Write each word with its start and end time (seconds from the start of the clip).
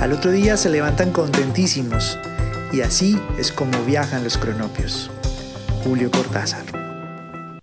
Al 0.00 0.14
otro 0.14 0.30
día 0.30 0.56
se 0.56 0.70
levantan 0.70 1.12
contentísimos 1.12 2.18
y 2.72 2.80
así 2.80 3.18
es 3.38 3.52
como 3.52 3.84
viajan 3.84 4.24
los 4.24 4.38
cronopios. 4.38 5.10
Julio 5.84 6.10
Cortázar. 6.10 6.64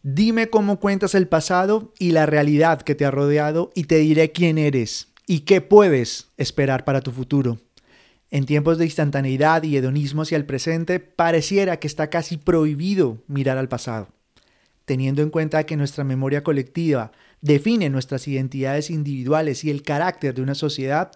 Dime 0.04 0.48
cómo 0.48 0.80
cuentas 0.80 1.16
el 1.16 1.28
pasado 1.28 1.96
y 1.98 2.12
la 2.12 2.28
realidad 2.28 2.84
que 2.84 2.94
te 2.94 3.06
ha 3.06 3.12
rodeado 3.12 3.72
y 3.74 3.86
te 3.86 3.98
diré 3.98 4.34
quién 4.34 4.60
eres 4.60 5.08
y 5.26 5.42
qué 5.42 5.62
puedes 5.62 6.28
esperar 6.38 6.86
para 6.86 7.02
tu 7.02 7.12
futuro. 7.12 7.58
En 8.30 8.46
tiempos 8.46 8.78
de 8.78 8.86
instantaneidad 8.86 9.64
y 9.64 9.76
hedonismo 9.76 10.22
hacia 10.22 10.38
el 10.38 10.46
presente, 10.46 11.00
pareciera 11.00 11.80
que 11.80 11.88
está 11.88 12.12
casi 12.12 12.38
prohibido 12.38 13.18
mirar 13.26 13.58
al 13.58 13.68
pasado. 13.68 14.10
Teniendo 14.86 15.24
en 15.24 15.32
cuenta 15.32 15.66
que 15.66 15.76
nuestra 15.76 16.04
memoria 16.04 16.44
colectiva 16.44 17.12
define 17.42 17.90
nuestras 17.90 18.28
identidades 18.28 18.92
individuales 18.92 19.64
y 19.64 19.72
el 19.72 19.82
carácter 19.82 20.36
de 20.36 20.44
una 20.44 20.54
sociedad, 20.54 21.12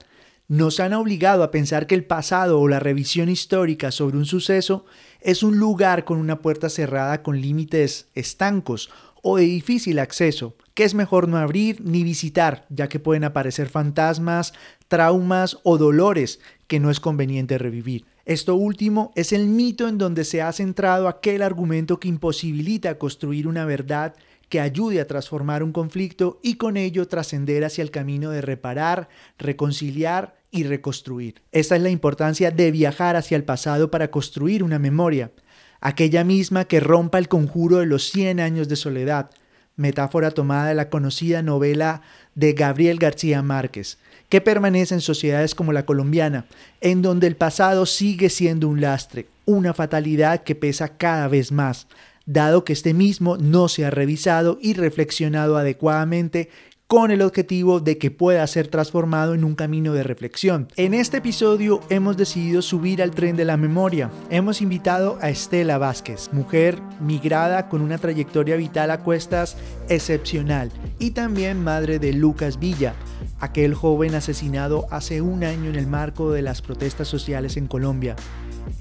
nos 0.52 0.82
han 0.82 0.92
obligado 0.92 1.44
a 1.44 1.52
pensar 1.52 1.88
que 1.88 1.96
el 1.96 2.04
pasado 2.04 2.60
o 2.60 2.68
la 2.68 2.82
revisión 2.82 3.30
histórica 3.30 3.90
sobre 3.90 4.18
un 4.18 4.26
suceso 4.26 4.84
es 5.22 5.44
un 5.44 5.56
lugar 5.56 6.04
con 6.04 6.18
una 6.18 6.42
puerta 6.42 6.68
cerrada 6.68 7.24
con 7.24 7.40
límites 7.40 8.10
estancos 8.16 8.90
o 9.22 9.38
de 9.38 9.44
difícil 9.44 9.98
acceso, 9.98 10.58
que 10.74 10.84
es 10.84 10.94
mejor 10.94 11.30
no 11.30 11.38
abrir 11.38 11.80
ni 11.80 12.04
visitar, 12.04 12.66
ya 12.68 12.90
que 12.90 13.00
pueden 13.00 13.24
aparecer 13.24 13.70
fantasmas, 13.70 14.52
traumas 14.90 15.58
o 15.64 15.78
dolores 15.78 16.42
que 16.68 16.82
no 16.82 16.92
es 16.92 17.00
conveniente 17.00 17.58
revivir. 17.58 18.06
Esto 18.26 18.56
último 18.56 19.14
es 19.16 19.32
el 19.32 19.48
mito 19.48 19.88
en 19.88 19.98
donde 19.98 20.26
se 20.26 20.42
ha 20.42 20.52
centrado 20.52 21.08
aquel 21.08 21.44
argumento 21.44 21.98
que 21.98 22.10
imposibilita 22.10 22.98
construir 22.98 23.48
una 23.48 23.64
verdad 23.64 24.16
que 24.50 24.60
ayude 24.60 25.00
a 25.00 25.08
transformar 25.08 25.64
un 25.64 25.72
conflicto 25.72 26.42
y 26.44 26.56
con 26.56 26.76
ello 26.76 27.08
trascender 27.08 27.64
hacia 27.64 27.84
el 27.84 27.90
camino 27.90 28.32
de 28.32 28.42
reparar, 28.42 29.08
reconciliar 29.38 30.41
y 30.52 30.64
reconstruir. 30.64 31.42
Esta 31.52 31.76
es 31.78 31.82
la 31.82 31.90
importancia 31.90 32.52
de 32.52 32.72
viajar 32.72 33.16
hacia 33.16 33.38
el 33.38 33.44
pasado 33.44 33.90
para 33.90 34.12
construir 34.12 34.64
una 34.64 34.78
memoria, 34.78 35.32
aquella 35.80 36.24
misma 36.24 36.66
que 36.66 36.80
rompa 36.80 37.18
el 37.18 37.30
conjuro 37.30 37.78
de 37.78 37.86
los 37.86 38.12
100 38.12 38.40
años 38.40 38.68
de 38.68 38.76
soledad, 38.76 39.32
metáfora 39.78 40.32
tomada 40.32 40.68
de 40.68 40.76
la 40.76 40.90
conocida 40.90 41.42
novela 41.42 42.02
de 42.36 42.54
Gabriel 42.54 43.00
García 43.00 43.42
Márquez, 43.42 43.98
que 44.30 44.42
permanece 44.42 44.94
en 44.94 45.02
sociedades 45.02 45.56
como 45.56 45.74
la 45.74 45.86
colombiana, 45.86 46.46
en 46.82 47.02
donde 47.02 47.28
el 47.28 47.36
pasado 47.36 47.86
sigue 47.86 48.30
siendo 48.30 48.68
un 48.68 48.82
lastre, 48.82 49.28
una 49.46 49.74
fatalidad 49.74 50.44
que 50.44 50.56
pesa 50.56 50.98
cada 50.98 51.28
vez 51.28 51.52
más, 51.52 51.88
dado 52.26 52.64
que 52.64 52.74
este 52.74 52.94
mismo 52.94 53.38
no 53.38 53.68
se 53.68 53.86
ha 53.86 53.90
revisado 53.90 54.60
y 54.62 54.74
reflexionado 54.74 55.58
adecuadamente 55.58 56.50
con 56.92 57.10
el 57.10 57.22
objetivo 57.22 57.80
de 57.80 57.98
que 57.98 58.12
pueda 58.12 58.46
ser 58.48 58.68
transformado 58.68 59.34
en 59.34 59.46
un 59.46 59.56
camino 59.56 59.94
de 59.94 60.04
reflexión. 60.04 60.68
En 60.76 60.94
este 60.94 61.20
episodio 61.20 61.80
hemos 61.90 62.18
decidido 62.18 62.62
subir 62.62 63.02
al 63.02 63.12
tren 63.12 63.38
de 63.38 63.46
la 63.46 63.56
memoria. 63.56 64.12
Hemos 64.30 64.62
invitado 64.62 65.18
a 65.22 65.30
Estela 65.30 65.78
Vázquez, 65.78 66.34
mujer 66.34 66.82
migrada 67.00 67.70
con 67.70 67.82
una 67.82 67.98
trayectoria 67.98 68.58
vital 68.58 68.92
a 68.92 69.06
cuestas 69.06 69.56
excepcional 69.88 70.70
y 71.00 71.12
también 71.12 71.64
madre 71.64 71.98
de 71.98 72.12
Lucas 72.12 72.60
Villa, 72.60 72.94
aquel 73.40 73.74
joven 73.74 74.14
asesinado 74.14 74.86
hace 74.92 75.22
un 75.22 75.46
año 75.46 75.70
en 75.70 75.78
el 75.78 75.88
marco 75.88 76.34
de 76.34 76.42
las 76.42 76.62
protestas 76.62 77.08
sociales 77.08 77.56
en 77.56 77.68
Colombia 77.68 78.18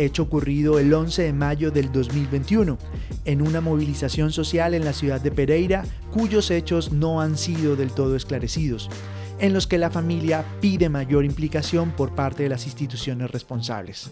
hecho 0.05 0.23
ocurrido 0.23 0.79
el 0.79 0.93
11 0.93 1.23
de 1.23 1.33
mayo 1.33 1.71
del 1.71 1.93
2021, 1.93 2.79
en 3.25 3.43
una 3.43 3.61
movilización 3.61 4.33
social 4.33 4.75
en 4.75 4.85
la 4.85 4.93
ciudad 4.93 5.21
de 5.21 5.31
Pereira, 5.31 5.85
cuyos 6.13 6.51
hechos 6.51 6.93
no 6.93 7.21
han 7.21 7.37
sido 7.37 7.77
del 7.77 7.93
todo 7.93 8.17
esclarecidos, 8.17 8.89
en 9.39 9.53
los 9.53 9.67
que 9.67 9.79
la 9.79 9.91
familia 9.91 10.45
pide 10.61 10.89
mayor 10.89 11.25
implicación 11.25 11.91
por 11.93 12.15
parte 12.15 12.43
de 12.43 12.49
las 12.49 12.67
instituciones 12.67 13.31
responsables. 13.31 14.11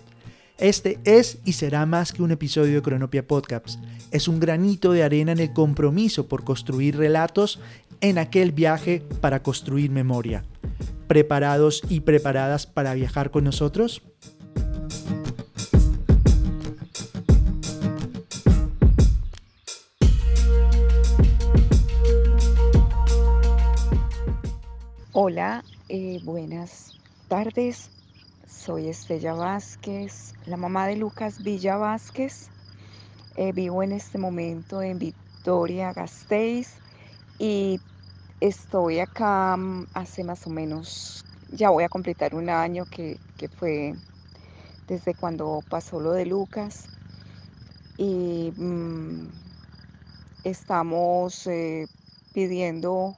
Este 0.58 0.98
es 1.04 1.38
y 1.44 1.52
será 1.52 1.86
más 1.86 2.12
que 2.12 2.22
un 2.22 2.32
episodio 2.32 2.74
de 2.74 2.82
Cronopia 2.82 3.26
Podcasts. 3.26 3.78
Es 4.10 4.26
un 4.26 4.40
granito 4.40 4.90
de 4.90 5.04
arena 5.04 5.30
en 5.30 5.38
el 5.38 5.52
compromiso 5.52 6.26
por 6.26 6.42
construir 6.42 6.96
relatos 6.96 7.60
en 8.00 8.18
aquel 8.18 8.50
viaje 8.50 9.04
para 9.20 9.42
construir 9.42 9.90
memoria. 9.90 10.44
¿Preparados 11.06 11.82
y 11.88 12.00
preparadas 12.00 12.66
para 12.66 12.94
viajar 12.94 13.30
con 13.30 13.44
nosotros? 13.44 14.02
Hola, 25.30 25.62
eh, 25.90 26.20
buenas 26.24 26.98
tardes. 27.28 27.90
Soy 28.46 28.88
Estella 28.88 29.34
Vázquez, 29.34 30.32
la 30.46 30.56
mamá 30.56 30.86
de 30.86 30.96
Lucas 30.96 31.42
Villa 31.42 31.76
Vázquez. 31.76 32.48
Eh, 33.36 33.52
vivo 33.52 33.82
en 33.82 33.92
este 33.92 34.16
momento 34.16 34.80
en 34.80 34.98
Victoria, 34.98 35.92
Gasteiz 35.92 36.78
y 37.38 37.78
estoy 38.40 39.00
acá 39.00 39.54
mm, 39.58 39.88
hace 39.92 40.24
más 40.24 40.46
o 40.46 40.50
menos, 40.50 41.26
ya 41.52 41.68
voy 41.68 41.84
a 41.84 41.90
completar 41.90 42.34
un 42.34 42.48
año 42.48 42.86
que, 42.86 43.20
fue 43.54 43.92
desde 44.86 45.12
cuando 45.12 45.60
pasó 45.68 46.00
lo 46.00 46.12
de 46.12 46.24
Lucas. 46.24 46.86
Y 47.98 48.50
mm, 48.56 49.28
estamos 50.44 51.46
eh, 51.48 51.86
pidiendo 52.32 53.14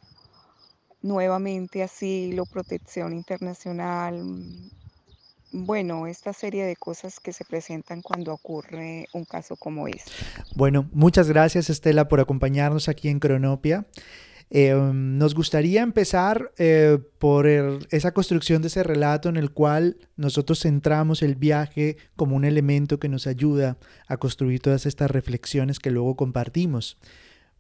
nuevamente 1.03 1.83
asilo, 1.83 2.45
protección 2.47 3.13
internacional, 3.13 4.23
mm, 4.23 4.71
bueno, 5.53 6.07
esta 6.07 6.33
serie 6.33 6.65
de 6.65 6.77
cosas 6.77 7.19
que 7.19 7.33
se 7.33 7.45
presentan 7.45 8.03
cuando 8.03 8.33
ocurre 8.33 9.07
un 9.13 9.25
caso 9.25 9.57
como 9.57 9.89
este. 9.89 10.11
Bueno, 10.55 10.89
muchas 10.93 11.29
gracias 11.29 11.71
Estela 11.71 12.09
por 12.09 12.21
acompañarnos 12.21 12.89
aquí 12.89 13.09
en 13.09 13.19
Cronopia. 13.19 13.87
Em, 14.53 15.17
nos 15.17 15.35
gustaría 15.35 15.83
empezar 15.83 16.53
eh, 16.59 16.99
por 17.19 17.47
esa 17.47 18.13
construcción 18.13 18.63
de 18.63 18.69
ese 18.69 18.83
relato 18.83 19.29
en 19.29 19.37
el 19.37 19.53
cual 19.53 19.97
nosotros 20.17 20.61
centramos 20.61 21.23
el 21.23 21.37
viaje 21.37 21.97
como 22.17 22.35
un 22.35 22.45
elemento 22.45 22.99
que 22.99 23.09
nos 23.09 23.29
ayuda 23.29 23.77
a 24.09 24.17
construir 24.17 24.61
todas 24.61 24.87
estas 24.87 25.11
reflexiones 25.11 25.79
que 25.79 25.93
luego 25.93 26.17
compartimos. 26.17 26.99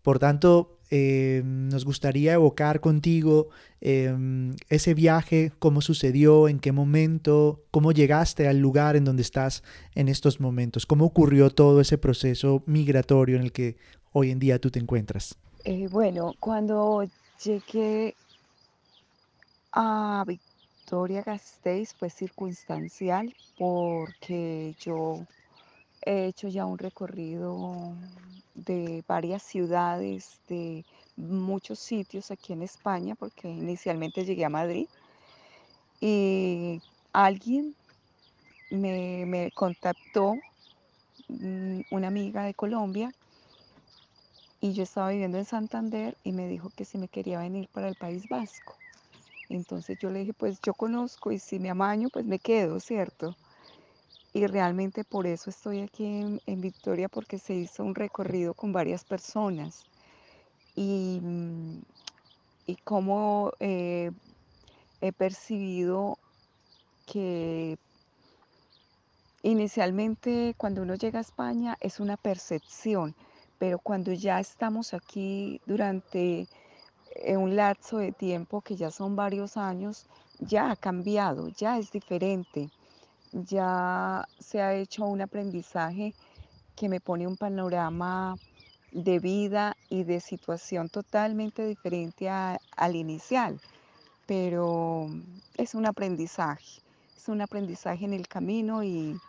Por 0.03 0.19
tanto, 0.19 0.80
eh, 0.91 1.43
nos 1.45 1.85
gustaría 1.85 2.33
evocar 2.33 2.81
contigo 2.81 3.49
eh, 3.81 4.13
ese 4.69 4.95
viaje, 4.95 5.53
cómo 5.61 5.81
sucedió, 5.81 6.49
en 6.49 6.59
qué 6.59 6.73
momento, 6.73 7.63
cómo 7.71 7.93
llegaste 7.93 8.49
al 8.49 8.59
lugar 8.59 8.97
en 8.97 9.05
donde 9.05 9.23
estás 9.23 9.63
en 9.95 10.09
estos 10.09 10.41
momentos, 10.41 10.87
cómo 10.87 11.05
ocurrió 11.05 11.51
todo 11.51 11.81
ese 11.81 11.97
proceso 11.97 12.65
migratorio 12.67 13.37
en 13.37 13.43
el 13.43 13.53
que 13.53 13.77
hoy 14.13 14.31
en 14.31 14.41
día 14.41 14.59
tú 14.59 14.71
te 14.71 14.81
encuentras. 14.81 15.39
Eh, 15.65 15.87
bueno, 15.89 16.35
cuando 16.41 17.07
llegué 17.45 18.17
a 19.73 20.25
Victoria 20.27 21.23
Gasteiz 21.23 21.95
fue 21.95 22.11
circunstancial 22.11 23.33
porque 23.57 24.75
yo 24.81 25.25
he 26.03 26.27
hecho 26.27 26.49
ya 26.49 26.67
un 26.67 26.79
recorrido 26.79 27.95
de 28.55 29.03
varias 29.07 29.43
ciudades, 29.43 30.41
de 30.49 30.85
muchos 31.17 31.79
sitios 31.79 32.31
aquí 32.31 32.53
en 32.53 32.63
España, 32.63 33.15
porque 33.15 33.49
inicialmente 33.49 34.25
llegué 34.25 34.45
a 34.45 34.51
Madrid 34.51 34.87
y 36.01 36.81
alguien 37.13 37.75
me, 38.71 39.51
contactó, 39.55 40.39
mm, 41.29 41.81
una 41.91 42.09
amiga 42.09 42.45
de 42.45 42.55
Colombia, 42.55 43.13
y 44.63 44.73
yo 44.73 44.83
estaba 44.83 45.11
viviendo 45.11 45.39
en 45.39 45.45
Santander 45.45 46.17
y 46.23 46.33
me 46.33 46.47
dijo 46.47 46.71
que 46.77 46.85
si 46.85 46.99
me 46.99 47.09
quería 47.09 47.39
venir 47.39 47.69
para 47.73 47.89
el 47.89 47.95
País 47.95 48.29
Vasco. 48.29 48.75
Entonces 49.49 49.99
yo 49.99 50.11
le 50.11 50.21
dije, 50.21 50.35
pues 50.35 50.61
yo 50.63 50.75
conozco 50.75 51.33
y 51.33 51.39
si 51.39 51.59
me 51.59 51.71
amaño, 51.71 52.09
pues 52.11 52.27
me 52.27 52.39
quedo, 52.39 52.79
¿cierto? 52.79 53.35
Y 54.33 54.47
realmente 54.47 55.05
por 55.05 55.27
eso 55.27 55.51
estoy 55.51 55.81
aquí 55.81 56.05
en, 56.47 56.61
Victoria 56.61 57.09
porque 57.09 57.39
se 57.39 57.55
hizo 57.55 57.85
un 57.85 57.95
recorrido 57.95 58.55
con 58.55 58.73
varias 58.73 59.05
personas. 59.05 59.85
Y, 60.77 61.21
y 62.67 62.77
cómo 62.77 63.53
eh, 63.59 64.13
he 65.01 65.13
percibido 65.13 66.19
que 67.07 67.77
inicialmente 69.43 70.55
cuando 70.57 70.83
uno 70.83 70.95
llega 70.95 71.19
a 71.19 71.23
España 71.23 71.77
es 71.81 71.99
una 71.99 72.17
percepción, 72.17 73.17
pero 73.59 73.79
cuando 73.79 74.13
ya 74.13 74.39
estamos 74.39 74.95
aquí 74.95 75.61
durante 75.67 76.47
eh, 77.17 77.37
un 77.37 77.57
lapso 77.57 77.99
de 77.99 78.13
tiempo 78.13 78.61
que 78.61 78.77
ya 78.77 78.91
son 78.91 79.17
varios 79.17 79.57
años, 79.57 80.07
ya 80.39 80.71
ha 80.71 80.77
cambiado, 80.77 81.49
ya 81.49 81.79
es 81.79 81.91
diferente, 81.91 82.71
ya 83.33 84.29
se 84.39 84.61
ha 84.63 84.75
hecho 84.75 85.05
un 85.07 85.21
aprendizaje 85.23 86.15
que 86.77 86.89
me 86.89 87.01
pone 87.01 87.27
un 87.27 87.37
panorama 87.37 88.39
de 88.93 89.21
vida 89.21 89.77
y 89.89 90.05
de 90.05 90.21
situación 90.21 90.89
totalmente 90.89 91.65
diferente 91.67 92.29
al 92.29 92.97
inicial, 92.97 93.61
pero 94.27 95.09
es 95.57 95.75
un 95.75 95.87
aprendizaje, 95.87 96.83
es 97.17 97.29
un 97.29 97.41
aprendizaje 97.43 98.05
en 98.05 98.15
el 98.15 98.29
camino 98.29 98.83
y, 98.83 99.21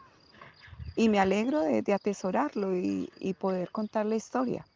y 0.96 1.10
me 1.10 1.20
alegro 1.20 1.62
de, 1.62 1.82
de 1.82 1.94
atesorarlo 1.94 2.76
y, 2.78 3.12
y 3.20 3.34
poder 3.34 3.72
contar 3.72 4.06
la 4.06 4.16
historia. 4.16 4.68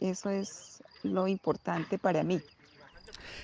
Eso 0.00 0.30
es 0.30 0.82
lo 1.02 1.28
importante 1.28 1.98
para 1.98 2.22
mí. 2.24 2.42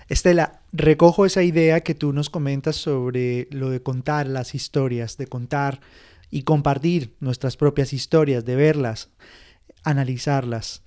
Estela, 0.08 0.62
recojo 0.72 1.26
esa 1.26 1.42
idea 1.42 1.80
que 1.80 1.94
tú 1.94 2.12
nos 2.12 2.30
comentas 2.30 2.76
sobre 2.76 3.48
lo 3.50 3.70
de 3.70 3.82
contar 3.82 4.26
las 4.26 4.54
historias, 4.54 5.16
de 5.16 5.26
contar 5.26 5.80
y 6.30 6.42
compartir 6.42 7.14
nuestras 7.20 7.56
propias 7.56 7.92
historias, 7.92 8.44
de 8.44 8.56
verlas, 8.56 9.10
analizarlas. 9.84 10.82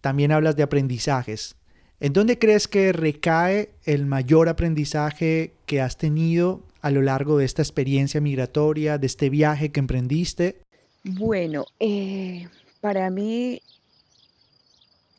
También 0.00 0.32
hablas 0.32 0.56
de 0.56 0.62
aprendizajes. 0.62 1.56
¿En 2.00 2.12
dónde 2.12 2.38
crees 2.38 2.68
que 2.68 2.92
recae 2.92 3.70
el 3.84 4.06
mayor 4.06 4.48
aprendizaje 4.48 5.54
que 5.66 5.80
has 5.80 5.96
tenido 5.96 6.62
a 6.80 6.90
lo 6.90 7.02
largo 7.02 7.38
de 7.38 7.44
esta 7.44 7.62
experiencia 7.62 8.20
migratoria, 8.20 8.98
de 8.98 9.06
este 9.06 9.30
viaje 9.30 9.72
que 9.72 9.80
emprendiste? 9.80 10.60
Bueno, 11.02 11.64
eh, 11.80 12.48
para 12.80 13.10
mí 13.10 13.60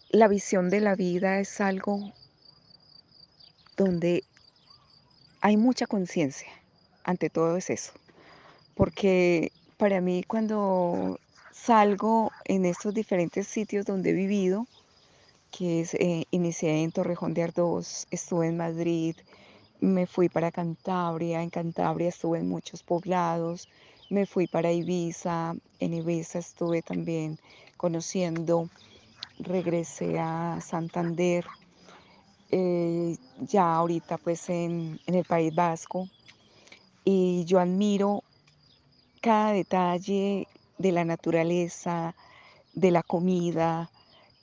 la 0.10 0.28
visión 0.28 0.70
de 0.70 0.80
la 0.80 0.96
vida 0.96 1.40
es 1.40 1.60
algo 1.62 2.14
donde 3.80 4.26
hay 5.40 5.56
mucha 5.56 5.88
conciencia. 5.88 6.50
Ante 7.06 7.30
todo 7.30 7.56
es 7.56 7.70
eso. 7.70 7.94
Porque 8.76 9.54
para 9.78 10.02
mí 10.02 10.24
cuando 10.28 11.18
salgo 11.54 12.32
en 12.44 12.66
estos 12.66 12.94
diferentes 12.94 13.48
sitios 13.48 13.86
donde 13.86 14.10
he 14.10 14.14
vivido, 14.14 14.68
que 15.50 15.80
es, 15.80 15.94
eh, 15.94 16.26
inicié 16.32 16.84
en 16.84 16.92
Torrejón 16.92 17.34
de 17.34 17.44
Ardoz, 17.44 18.06
estuve 18.12 18.48
en 18.48 18.58
Madrid, 18.58 19.16
me 19.80 20.06
fui 20.06 20.28
para 20.28 20.52
Cantabria, 20.52 21.42
en 21.42 21.50
Cantabria 21.50 22.10
estuve 22.10 22.40
en 22.40 22.50
muchos 22.50 22.84
poblados, 22.84 23.70
me 24.10 24.26
fui 24.26 24.46
para 24.48 24.74
Ibiza, 24.74 25.56
en 25.80 25.94
Ibiza 25.94 26.40
estuve 26.40 26.82
también 26.82 27.40
conociendo, 27.78 28.70
regresé 29.40 30.20
a 30.20 30.60
Santander, 30.62 31.46
eh, 32.52 33.18
ya 33.40 33.76
ahorita 33.76 34.18
pues 34.18 34.50
en, 34.50 35.00
en 35.06 35.16
el 35.16 35.26
País 35.26 35.54
Vasco, 35.54 36.08
y 37.04 37.46
yo 37.46 37.60
admiro 37.60 38.24
cada 39.22 39.52
detalle 39.52 40.48
de 40.78 40.92
la 40.92 41.06
naturaleza, 41.06 42.16
de 42.74 42.92
la 42.92 43.04
comida, 43.04 43.90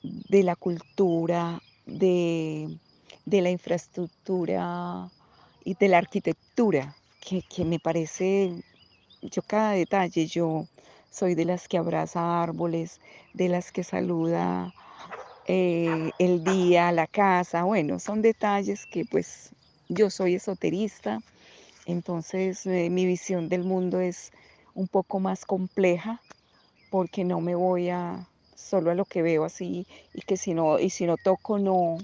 de 0.03 0.43
la 0.43 0.55
cultura, 0.55 1.61
de, 1.85 2.77
de 3.25 3.41
la 3.41 3.49
infraestructura 3.49 5.09
y 5.63 5.73
de 5.75 5.87
la 5.87 5.97
arquitectura, 5.97 6.95
que, 7.19 7.41
que 7.41 7.65
me 7.65 7.79
parece, 7.79 8.63
yo 9.21 9.41
cada 9.41 9.71
detalle, 9.71 10.27
yo 10.27 10.65
soy 11.09 11.35
de 11.35 11.45
las 11.45 11.67
que 11.67 11.77
abraza 11.77 12.41
árboles, 12.41 13.01
de 13.33 13.49
las 13.49 13.71
que 13.71 13.83
saluda 13.83 14.73
eh, 15.47 16.11
el 16.19 16.43
día, 16.43 16.91
la 16.91 17.07
casa, 17.07 17.63
bueno, 17.63 17.99
son 17.99 18.21
detalles 18.21 18.85
que 18.85 19.05
pues 19.05 19.51
yo 19.89 20.09
soy 20.09 20.35
esoterista, 20.35 21.21
entonces 21.85 22.65
eh, 22.65 22.89
mi 22.89 23.05
visión 23.05 23.49
del 23.49 23.63
mundo 23.63 23.99
es 24.01 24.31
un 24.75 24.87
poco 24.87 25.19
más 25.19 25.45
compleja 25.45 26.21
porque 26.89 27.23
no 27.25 27.41
me 27.41 27.55
voy 27.55 27.89
a 27.89 28.27
solo 28.55 28.91
a 28.91 28.95
lo 28.95 29.05
que 29.05 29.21
veo 29.21 29.45
así 29.45 29.87
y 30.13 30.21
que 30.23 30.37
si 30.37 30.53
no 30.53 30.79
y 30.79 30.89
si 30.91 31.05
no 31.05 31.17
toco 31.17 31.59
no 31.59 31.97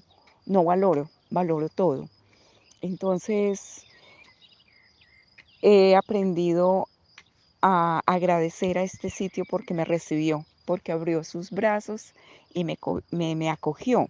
no 0.46 0.64
valoro, 0.64 1.10
valoro 1.32 1.70
todo. 1.70 2.10
Entonces 2.82 3.88
he 5.62 5.96
aprendido 5.96 6.88
a 7.62 8.02
agradecer 8.06 8.78
a 8.78 8.84
este 8.84 9.10
sitio 9.10 9.46
porque 9.46 9.74
me 9.74 9.86
recibió, 9.86 10.46
porque 10.66 10.92
abrió 10.92 11.24
sus 11.24 11.52
brazos 11.52 12.14
y 12.54 12.64
me, 12.64 13.50
acogió. 13.50 14.10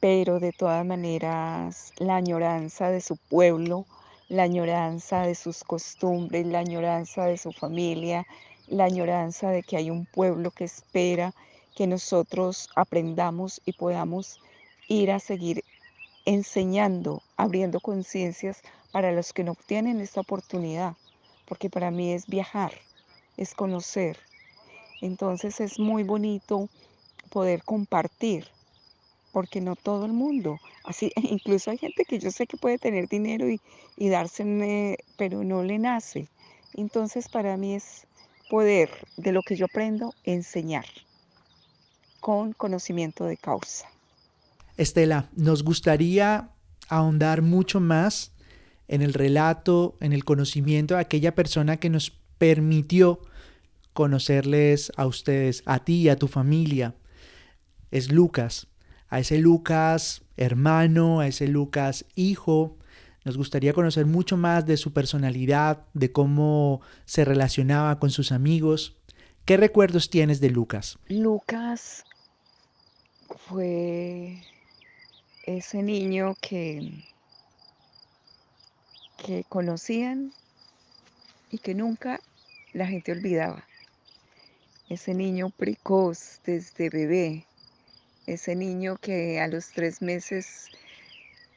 Pero 0.00 0.40
de 0.40 0.52
todas 0.52 0.84
maneras, 0.84 1.92
la 1.98 2.16
añoranza 2.16 2.90
de 2.90 3.00
su 3.00 3.16
pueblo, 3.16 3.86
la 4.28 4.44
añoranza 4.44 5.22
de 5.22 5.34
sus 5.34 5.64
costumbres, 5.64 6.46
la 6.46 6.60
añoranza 6.60 7.26
de 7.26 7.38
su 7.38 7.52
familia, 7.52 8.26
la 8.68 8.84
añoranza 8.84 9.50
de 9.50 9.62
que 9.62 9.76
hay 9.76 9.90
un 9.90 10.06
pueblo 10.06 10.50
que 10.50 10.64
espera 10.64 11.32
que 11.74 11.86
nosotros 11.86 12.68
aprendamos 12.74 13.60
y 13.64 13.72
podamos 13.72 14.40
ir 14.88 15.10
a 15.12 15.20
seguir 15.20 15.62
enseñando, 16.24 17.22
abriendo 17.36 17.80
conciencias 17.80 18.62
para 18.92 19.12
los 19.12 19.32
que 19.32 19.44
no 19.44 19.54
tienen 19.54 20.00
esta 20.00 20.20
oportunidad, 20.20 20.94
porque 21.46 21.70
para 21.70 21.90
mí 21.90 22.12
es 22.12 22.26
viajar, 22.26 22.72
es 23.36 23.54
conocer. 23.54 24.18
Entonces 25.00 25.60
es 25.60 25.78
muy 25.78 26.02
bonito 26.02 26.68
poder 27.30 27.62
compartir, 27.64 28.46
porque 29.32 29.60
no 29.60 29.76
todo 29.76 30.06
el 30.06 30.12
mundo, 30.12 30.58
así 30.84 31.12
incluso 31.16 31.70
hay 31.70 31.78
gente 31.78 32.04
que 32.04 32.18
yo 32.18 32.30
sé 32.30 32.46
que 32.46 32.56
puede 32.56 32.78
tener 32.78 33.08
dinero 33.08 33.48
y, 33.48 33.60
y 33.96 34.08
dárseme, 34.08 34.98
pero 35.16 35.44
no 35.44 35.62
le 35.62 35.78
nace. 35.78 36.28
Entonces 36.74 37.28
para 37.28 37.56
mí 37.56 37.74
es 37.74 38.06
poder 38.48 38.90
de 39.16 39.32
lo 39.32 39.42
que 39.42 39.56
yo 39.56 39.66
aprendo 39.66 40.14
enseñar 40.24 40.86
con 42.20 42.52
conocimiento 42.52 43.24
de 43.24 43.36
causa. 43.36 43.88
Estela, 44.76 45.30
nos 45.36 45.62
gustaría 45.62 46.50
ahondar 46.88 47.42
mucho 47.42 47.80
más 47.80 48.32
en 48.88 49.02
el 49.02 49.14
relato, 49.14 49.96
en 50.00 50.12
el 50.12 50.24
conocimiento 50.24 50.94
de 50.94 51.00
aquella 51.00 51.34
persona 51.34 51.78
que 51.78 51.90
nos 51.90 52.10
permitió 52.38 53.20
conocerles 53.96 54.92
a 54.96 55.06
ustedes, 55.06 55.62
a 55.66 55.80
ti 55.80 56.08
a 56.08 56.16
tu 56.16 56.28
familia. 56.28 56.94
Es 57.90 58.12
Lucas, 58.12 58.68
a 59.08 59.18
ese 59.18 59.38
Lucas 59.38 60.22
hermano, 60.36 61.20
a 61.20 61.26
ese 61.26 61.48
Lucas 61.48 62.04
hijo. 62.14 62.76
Nos 63.24 63.36
gustaría 63.36 63.72
conocer 63.72 64.06
mucho 64.06 64.36
más 64.36 64.66
de 64.66 64.76
su 64.76 64.92
personalidad, 64.92 65.86
de 65.94 66.12
cómo 66.12 66.82
se 67.06 67.24
relacionaba 67.24 67.98
con 67.98 68.10
sus 68.10 68.30
amigos. 68.32 68.96
¿Qué 69.44 69.56
recuerdos 69.56 70.10
tienes 70.10 70.40
de 70.40 70.50
Lucas? 70.50 70.98
Lucas 71.08 72.04
fue 73.48 74.42
ese 75.44 75.82
niño 75.82 76.36
que, 76.40 77.04
que 79.24 79.44
conocían 79.48 80.32
y 81.50 81.58
que 81.58 81.74
nunca 81.74 82.20
la 82.72 82.86
gente 82.86 83.12
olvidaba. 83.12 83.64
Ese 84.88 85.14
niño 85.14 85.50
precoz 85.50 86.40
desde 86.44 86.90
bebé, 86.90 87.44
ese 88.28 88.54
niño 88.54 88.96
que 88.98 89.40
a 89.40 89.48
los 89.48 89.72
tres 89.72 90.00
meses 90.00 90.68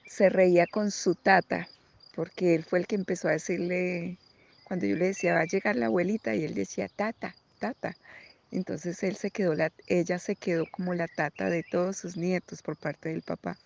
se 0.07 0.29
reía 0.29 0.65
con 0.65 0.89
su 0.89 1.13
tata, 1.13 1.67
porque 2.15 2.55
él 2.55 2.63
fue 2.63 2.79
el 2.79 2.87
que 2.87 2.95
empezó 2.95 3.27
a 3.27 3.33
decirle, 3.33 4.17
cuando 4.63 4.87
yo 4.87 4.95
le 4.95 5.05
decía, 5.05 5.35
va 5.35 5.41
a 5.41 5.45
llegar 5.45 5.75
la 5.75 5.85
abuelita, 5.85 6.33
y 6.33 6.43
él 6.43 6.55
decía, 6.55 6.87
tata, 6.87 7.35
tata. 7.59 7.95
Entonces 8.49 9.03
él 9.03 9.15
se 9.15 9.29
quedó, 9.29 9.53
la, 9.53 9.71
ella 9.85 10.17
se 10.17 10.35
quedó 10.35 10.65
como 10.71 10.95
la 10.95 11.07
tata 11.07 11.51
de 11.51 11.61
todos 11.61 11.97
sus 11.97 12.17
nietos 12.17 12.63
por 12.63 12.77
parte 12.77 13.09
del 13.09 13.21
papá. 13.21 13.59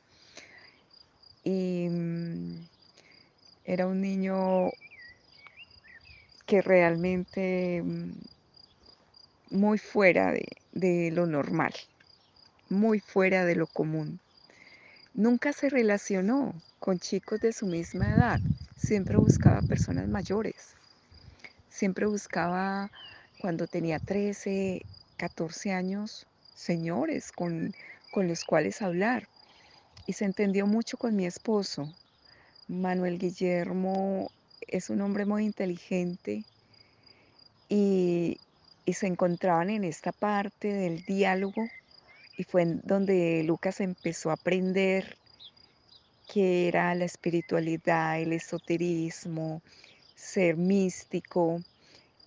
Y 1.46 1.88
mm, 1.89 2.67
era 3.63 3.88
un 3.88 4.01
niño 4.01 4.72
que 6.46 6.62
realmente 6.62 7.82
mm, 7.82 8.12
muy 9.54 9.78
fuera 9.78 10.32
de, 10.32 10.48
de 10.72 11.12
lo 11.12 11.28
normal, 11.28 11.74
muy 12.70 13.00
fuera 13.00 13.46
de 13.46 13.56
lo 13.56 13.68
común. 13.68 14.20
Nunca 15.14 15.54
se 15.54 15.70
relacionó 15.70 16.56
con 16.80 16.98
chicos 16.98 17.40
de 17.40 17.54
su 17.54 17.68
misma 17.68 18.10
edad, 18.10 18.42
siempre 18.76 19.16
buscaba 19.18 19.62
personas 19.62 20.08
mayores, 20.08 20.76
siempre 21.70 22.08
buscaba 22.08 22.92
cuando 23.38 23.68
tenía 23.68 24.00
13, 24.00 24.88
14 25.18 25.72
años, 25.72 26.26
señores 26.56 27.32
con, 27.32 27.76
con 28.12 28.28
los 28.28 28.46
cuales 28.46 28.82
hablar. 28.82 29.30
Y 30.08 30.14
se 30.14 30.26
entendió 30.26 30.66
mucho 30.66 30.98
con 30.98 31.16
mi 31.16 31.28
esposo. 31.28 31.96
Manuel 32.68 33.20
Guillermo 33.20 34.32
es 34.62 34.90
un 34.90 35.02
hombre 35.02 35.26
muy 35.28 35.46
inteligente 35.46 36.44
y, 37.70 38.40
y 38.86 38.94
se 38.94 39.08
encontraban 39.08 39.70
en 39.70 39.84
esta 39.84 40.12
parte 40.12 40.74
del 40.74 41.06
diálogo 41.06 41.63
y 42.38 42.44
fue 42.44 42.63
en 42.63 42.82
donde 42.84 43.44
Lucas 43.44 43.80
empezó 43.80 44.30
a 44.30 44.34
aprender 44.34 45.18
que 46.32 46.68
era 46.68 46.96
la 46.96 47.06
espiritualidad, 47.06 48.20
el 48.20 48.34
esoterismo, 48.34 49.62
ser 50.16 50.58
místico, 50.58 51.62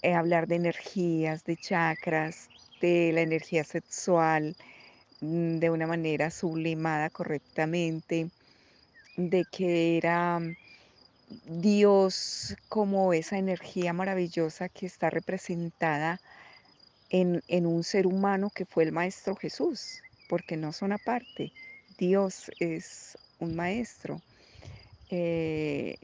eh, 0.03 0.15
hablar 0.15 0.47
de 0.47 0.57
energías, 0.57 1.45
de 1.45 1.57
chakras, 1.57 2.49
de 2.81 3.11
la 3.13 3.23
energía 3.23 3.65
sexual 3.65 4.55
mm, 5.21 5.59
de 5.59 5.71
una 5.71 5.87
manera 5.87 6.31
sublimada 6.31 7.11
correctamente, 7.11 8.31
de 9.17 9.45
que 9.51 9.97
era 9.97 10.41
Dios 11.47 12.55
como 12.69 13.13
esa 13.13 13.39
energía 13.39 13.93
maravillosa 13.93 14.69
que 14.69 14.87
está 14.87 15.11
representada 15.11 16.21
en, 17.11 17.67
un 17.67 17.85
ser 17.85 18.07
humano 18.07 18.51
que 18.55 18.65
fue 18.65 18.85
el 18.85 18.93
Maestro 18.93 19.37
Jesús, 19.37 20.03
porque 20.29 20.57
no 20.57 20.73
son 20.73 20.93
aparte. 20.93 21.53
Dios 21.99 22.51
es 22.59 23.17
un 23.39 23.55
maestro 23.55 24.21
eh, 25.11 25.97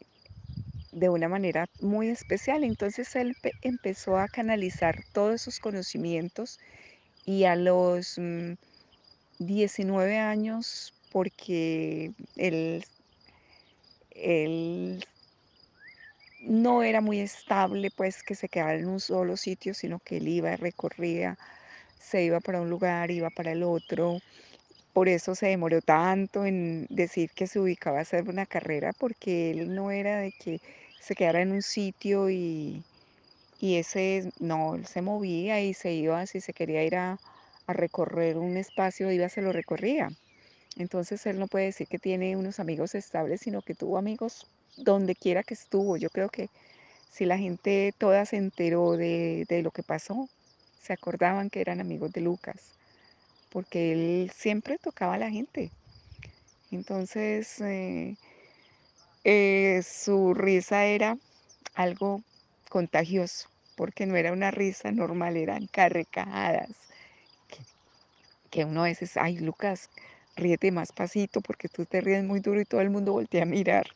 de 0.92 1.08
una 1.08 1.28
manera 1.28 1.68
muy 1.80 2.08
especial. 2.08 2.64
Entonces 2.64 3.14
él 3.16 3.36
empezó 3.62 4.18
a 4.18 4.28
canalizar 4.28 5.04
todos 5.12 5.34
esos 5.34 5.58
conocimientos 5.60 6.58
y 7.24 7.44
a 7.44 7.56
los 7.56 8.18
19 9.38 10.14
mm, 10.14 10.20
años, 10.20 10.94
porque 11.10 12.12
él 12.36 12.84
no 16.42 16.82
era 16.82 17.00
muy 17.00 17.20
estable, 17.20 17.90
pues 17.90 18.22
que 18.22 18.34
se 18.34 18.48
quedara 18.48 18.74
en 18.76 18.88
un 18.88 19.00
solo 19.00 19.36
sitio, 19.36 19.74
sino 19.74 20.00
que 20.00 20.18
él 20.18 20.28
iba, 20.28 20.56
recorría, 20.56 21.36
se 21.98 22.24
iba 22.24 22.40
para 22.40 22.60
un 22.62 22.70
lugar, 22.70 23.10
iba 23.10 23.30
para 23.30 23.52
el 23.52 23.62
otro. 23.64 24.22
Por 24.92 25.08
eso 25.08 25.34
se 25.34 25.48
demoró 25.48 25.80
tanto 25.82 26.44
en 26.46 26.86
decir 26.90 27.30
que 27.34 27.46
se 27.46 27.60
ubicaba 27.60 27.98
a 27.98 28.02
hacer 28.02 28.28
una 28.28 28.46
carrera, 28.46 28.92
porque 28.98 29.50
él 29.52 29.74
no 29.74 29.90
era 29.90 30.18
de 30.20 30.32
que 30.32 30.60
se 30.98 31.14
quedara 31.14 31.42
en 31.42 31.52
un 31.52 31.62
sitio 31.62 32.30
y, 32.30 32.84
y 33.58 33.76
ese, 33.76 34.30
no, 34.38 34.74
él 34.74 34.86
se 34.86 35.02
movía 35.02 35.60
y 35.62 35.74
se 35.74 35.92
iba, 35.94 36.26
si 36.26 36.40
se 36.40 36.52
quería 36.54 36.84
ir 36.84 36.96
a, 36.96 37.18
a 37.66 37.72
recorrer 37.72 38.38
un 38.38 38.56
espacio, 38.56 39.10
iba, 39.12 39.28
se 39.28 39.42
lo 39.42 39.52
recorría. 39.52 40.10
Entonces 40.76 41.26
él 41.26 41.38
no 41.38 41.48
puede 41.48 41.66
decir 41.66 41.88
que 41.88 41.98
tiene 42.00 42.36
unos 42.36 42.60
amigos 42.60 42.94
estables, 42.94 43.40
sino 43.42 43.62
que 43.62 43.74
tuvo 43.74 43.98
amigos 43.98 44.46
donde 44.76 45.14
quiera 45.14 45.42
que 45.42 45.54
estuvo. 45.54 45.96
Yo 45.96 46.10
creo 46.10 46.28
que 46.28 46.48
si 47.10 47.26
la 47.26 47.38
gente 47.38 47.94
toda 47.98 48.24
se 48.24 48.36
enteró 48.36 48.96
de, 48.96 49.46
lo 49.62 49.70
que 49.70 49.82
pasó, 49.82 50.28
se 50.80 50.92
acordaban 50.92 51.50
que 51.50 51.60
eran 51.60 51.80
amigos 51.80 52.12
de 52.12 52.22
Lucas, 52.22 52.72
porque 53.50 53.92
él 53.92 54.32
siempre 54.34 54.78
tocaba 54.78 55.14
a 55.14 55.18
la 55.18 55.30
gente. 55.30 55.70
Entonces, 56.70 57.60
eh, 57.60 58.16
eh, 59.24 59.82
su 59.84 60.32
risa 60.32 60.86
era 60.86 61.18
algo 61.74 62.22
contagioso, 62.70 63.48
porque 63.76 64.06
no 64.06 64.16
era 64.16 64.32
una 64.32 64.50
risa 64.50 64.90
normal, 64.90 65.36
eran 65.36 65.66
carcajadas. 65.66 66.70
Que, 67.48 67.58
que 68.50 68.64
uno 68.64 68.80
a 68.80 68.84
veces, 68.84 69.18
ay 69.18 69.36
Lucas, 69.38 69.90
ríete 70.34 70.72
más 70.72 70.92
pasito 70.92 71.42
porque 71.42 71.68
tú 71.68 71.84
te 71.84 72.00
ríes 72.00 72.24
muy 72.24 72.40
duro 72.40 72.58
y 72.58 72.64
todo 72.64 72.80
el 72.80 72.88
mundo 72.88 73.12
voltea 73.12 73.42
a 73.42 73.46
mirar 73.46 73.86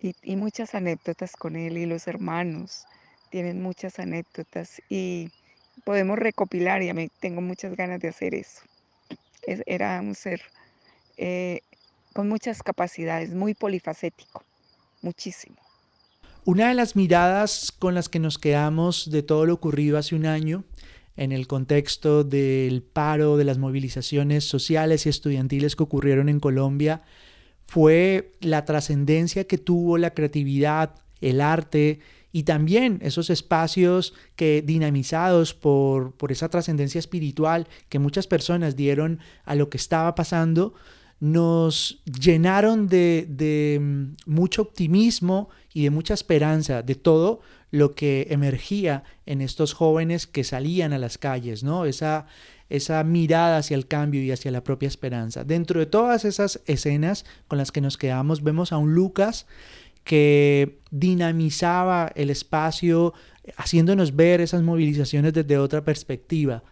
y, 0.00 0.36
muchas 0.36 0.74
anécdotas 0.74 1.32
con 1.32 1.56
él 1.56 1.76
y 1.76 1.86
los 1.86 2.06
hermanos 2.06 2.86
tienen 3.30 3.60
muchas 3.62 3.98
anécdotas 3.98 4.80
y 4.88 5.30
podemos 5.84 6.18
recopilar 6.18 6.82
y 6.82 6.88
a 6.88 6.94
mí 6.94 7.08
tengo 7.20 7.40
muchas 7.40 7.74
ganas 7.76 8.00
de 8.00 8.08
hacer 8.08 8.34
eso. 8.34 8.62
era 9.42 10.00
un 10.00 10.14
ser 10.14 10.40
eh, 11.16 11.60
con 12.12 12.28
muchas 12.28 12.62
capacidades, 12.62 13.30
muy 13.30 13.54
polifacético, 13.54 14.44
muchísimo. 15.02 15.56
Una 16.44 16.68
de 16.68 16.74
las 16.74 16.96
miradas 16.96 17.72
con 17.72 17.94
las 17.94 18.08
que 18.08 18.20
nos 18.20 18.38
quedamos 18.38 19.10
de 19.10 19.22
todo 19.22 19.44
lo 19.46 19.54
ocurrido 19.54 19.98
hace 19.98 20.14
un 20.14 20.26
año 20.26 20.64
en 21.16 21.32
el 21.32 21.46
contexto 21.48 22.22
del 22.24 22.82
paro, 22.82 23.36
de 23.36 23.44
las 23.44 23.58
movilizaciones 23.58 24.44
sociales 24.44 25.04
y 25.04 25.08
estudiantiles 25.08 25.74
que 25.74 25.82
ocurrieron 25.82 26.28
en 26.28 26.38
Colombia, 26.38 27.02
fue 27.68 28.32
la 28.40 28.64
trascendencia 28.64 29.44
que 29.44 29.58
tuvo 29.58 29.98
la 29.98 30.14
creatividad, 30.14 30.94
el 31.20 31.42
arte 31.42 32.00
y 32.32 32.44
también 32.44 32.98
esos 33.02 33.28
espacios 33.28 34.14
que 34.36 34.62
dinamizados 34.62 35.52
por, 35.52 36.12
por 36.12 36.32
esa 36.32 36.48
trascendencia 36.48 36.98
espiritual 36.98 37.68
que 37.90 37.98
muchas 37.98 38.26
personas 38.26 38.74
dieron 38.74 39.20
a 39.44 39.54
lo 39.54 39.68
que 39.68 39.76
estaba 39.76 40.14
pasando, 40.14 40.72
nos 41.20 42.02
llenaron 42.04 42.88
de, 42.88 43.26
de 43.28 43.78
mm, 43.80 44.14
mucho 44.24 44.62
optimismo 44.62 45.50
y 45.74 45.84
de 45.84 45.90
mucha 45.90 46.14
esperanza 46.14 46.82
de 46.82 46.94
todo 46.94 47.40
lo 47.70 47.94
que 47.94 48.28
emergía 48.30 49.04
en 49.26 49.42
estos 49.42 49.74
jóvenes 49.74 50.26
que 50.26 50.42
salían 50.42 50.94
a 50.94 50.98
las 50.98 51.18
calles, 51.18 51.64
¿no? 51.64 51.84
Esa, 51.84 52.26
esa 52.68 53.02
mirada 53.04 53.58
hacia 53.58 53.76
el 53.76 53.86
cambio 53.86 54.22
y 54.22 54.30
hacia 54.30 54.50
la 54.50 54.62
propia 54.62 54.88
esperanza. 54.88 55.44
Dentro 55.44 55.80
de 55.80 55.86
todas 55.86 56.24
esas 56.24 56.60
escenas 56.66 57.24
con 57.46 57.58
las 57.58 57.72
que 57.72 57.80
nos 57.80 57.96
quedamos, 57.96 58.42
vemos 58.42 58.72
a 58.72 58.78
un 58.78 58.94
Lucas 58.94 59.46
que 60.04 60.80
dinamizaba 60.90 62.10
el 62.14 62.30
espacio, 62.30 63.12
haciéndonos 63.56 64.16
ver 64.16 64.40
esas 64.40 64.62
movilizaciones 64.62 65.32
desde 65.32 65.58
otra 65.58 65.84
perspectiva. 65.84 66.62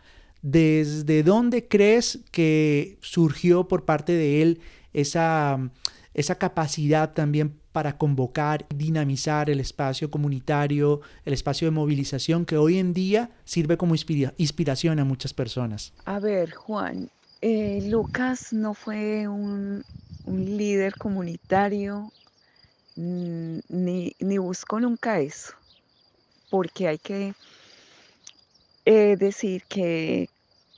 ¿Desde 0.43 1.23
dónde 1.23 1.69
crees 1.69 2.21
que 2.31 2.99
surgió 3.01 3.69
por 3.69 3.85
parte 3.85 4.13
de 4.13 4.43
él 4.43 4.61
esa, 4.93 5.71
esa 6.15 6.37
capacidad 6.37 7.13
también 7.13 7.59
para 7.77 7.99
convocar, 7.99 8.65
dinamizar 8.75 9.51
el 9.51 9.61
espacio 9.61 10.11
comunitario, 10.11 11.03
el 11.27 11.35
espacio 11.35 11.67
de 11.67 11.73
movilización 11.73 12.47
que 12.47 12.57
hoy 12.57 12.79
en 12.79 12.95
día 12.95 13.29
sirve 13.45 13.77
como 13.77 13.95
inspiración 13.95 14.99
a 14.99 15.05
muchas 15.05 15.35
personas. 15.35 15.93
A 16.07 16.19
ver, 16.19 16.55
Juan, 16.55 17.11
eh, 17.43 17.87
Lucas 17.87 18.55
no 18.55 18.73
fue 18.73 19.29
un, 19.29 19.85
líder 20.27 20.95
comunitario 20.95 22.11
mm, 22.97 23.59
ni, 23.69 24.39
buscó 24.39 24.81
nunca 24.81 25.21
eso, 25.21 25.53
porque 26.49 26.89
hay 26.89 26.97
que 26.97 27.35
eh, 28.87 29.17
decir 29.19 29.65
que 29.69 30.31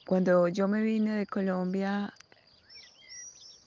cuando 0.04 0.48
yo 0.48 0.66
me 0.66 0.82
vine 0.82 1.12
de 1.12 1.26
Colombia, 1.26 2.12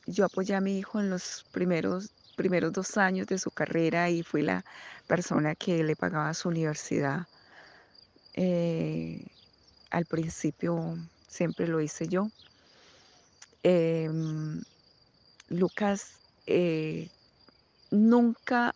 yo 0.06 0.26
apoyé 0.26 0.54
a 0.54 0.60
mi 0.60 0.78
hijo 0.78 1.00
en 1.00 1.10
los 1.10 1.46
primeros 1.54 2.10
primeros 2.32 2.74
dos 2.74 2.98
años 2.98 3.28
de 3.28 3.38
su 3.38 3.52
carrera 3.52 4.10
y 4.10 4.24
fui 4.24 4.42
la 4.42 4.64
persona 5.08 5.56
que 5.56 5.84
le 5.84 5.96
pagaba 5.96 6.34
su 6.34 6.50
universidad. 6.50 7.28
Eh, 8.34 9.26
al 9.90 10.06
principio 10.06 10.98
siempre 11.28 11.68
lo 11.68 11.82
hice 11.82 12.08
yo. 12.08 12.30
Em, 13.64 14.64
Lucas 15.50 16.14
eh, 16.48 17.10
nunca 17.92 18.74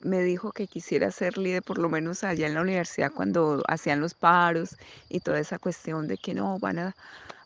me 0.00 0.22
dijo 0.22 0.52
que 0.52 0.66
quisiera 0.66 1.10
ser 1.10 1.38
líder, 1.38 1.62
por 1.62 1.78
lo 1.78 1.88
menos 1.88 2.24
allá 2.24 2.46
en 2.46 2.54
la 2.54 2.62
universidad, 2.62 3.12
cuando 3.12 3.62
hacían 3.68 4.00
los 4.00 4.14
paros 4.14 4.76
y 5.08 5.20
toda 5.20 5.38
esa 5.38 5.58
cuestión 5.58 6.08
de 6.08 6.16
que 6.16 6.34
no 6.34 6.58
van 6.58 6.78
a, 6.78 6.96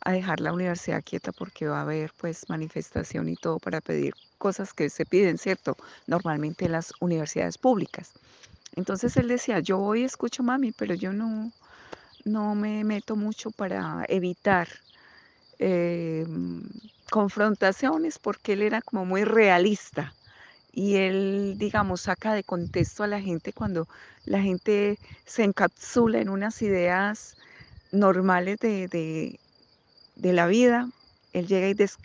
a 0.05 0.13
dejar 0.13 0.41
la 0.41 0.53
universidad 0.53 1.03
quieta 1.03 1.33
porque 1.33 1.67
va 1.67 1.79
a 1.79 1.83
haber 1.83 2.13
pues 2.19 2.49
manifestación 2.49 3.29
y 3.29 3.37
todo 3.37 3.59
para 3.59 3.81
pedir 3.81 4.15
cosas 4.39 4.73
que 4.73 4.91
se 4.91 5.07
piden, 5.07 5.39
¿cierto? 5.39 5.77
Normalmente 6.07 6.67
en 6.67 6.73
las 6.73 6.93
universidades 7.01 7.59
públicas. 7.59 8.13
Entonces 8.77 9.17
él 9.17 9.29
decía, 9.29 9.61
yo 9.61 9.79
voy 9.79 10.03
y 10.03 10.05
escucho 10.05 10.43
mami, 10.43 10.73
pero 10.73 10.95
yo 10.95 11.13
no, 11.13 11.53
no 12.25 12.55
me 12.55 12.85
meto 12.85 13.17
mucho 13.17 13.51
para 13.51 14.05
evitar 14.09 14.69
eh, 15.59 16.27
confrontaciones 17.11 18.19
porque 18.19 18.55
él 18.55 18.63
era 18.63 18.83
como 18.83 19.05
muy 19.05 19.25
realista 19.25 20.15
y 20.73 20.97
él, 20.97 21.55
digamos, 21.57 22.03
saca 22.03 22.35
de 22.35 22.43
contexto 22.43 23.05
a 23.05 23.07
la 23.07 23.21
gente 23.21 23.53
cuando 23.53 23.87
la 24.25 24.41
gente 24.41 24.99
se 25.25 25.45
encapsula 25.45 26.21
en 26.21 26.29
unas 26.29 26.61
ideas 26.63 27.37
normales 27.93 28.59
de, 28.59 29.39
la 30.17 30.47
vida, 30.47 30.89
él 31.33 31.47
llega 31.47 31.69
y 31.69 31.75
des, 31.75 31.99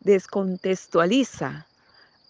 descontextualiza 0.00 1.66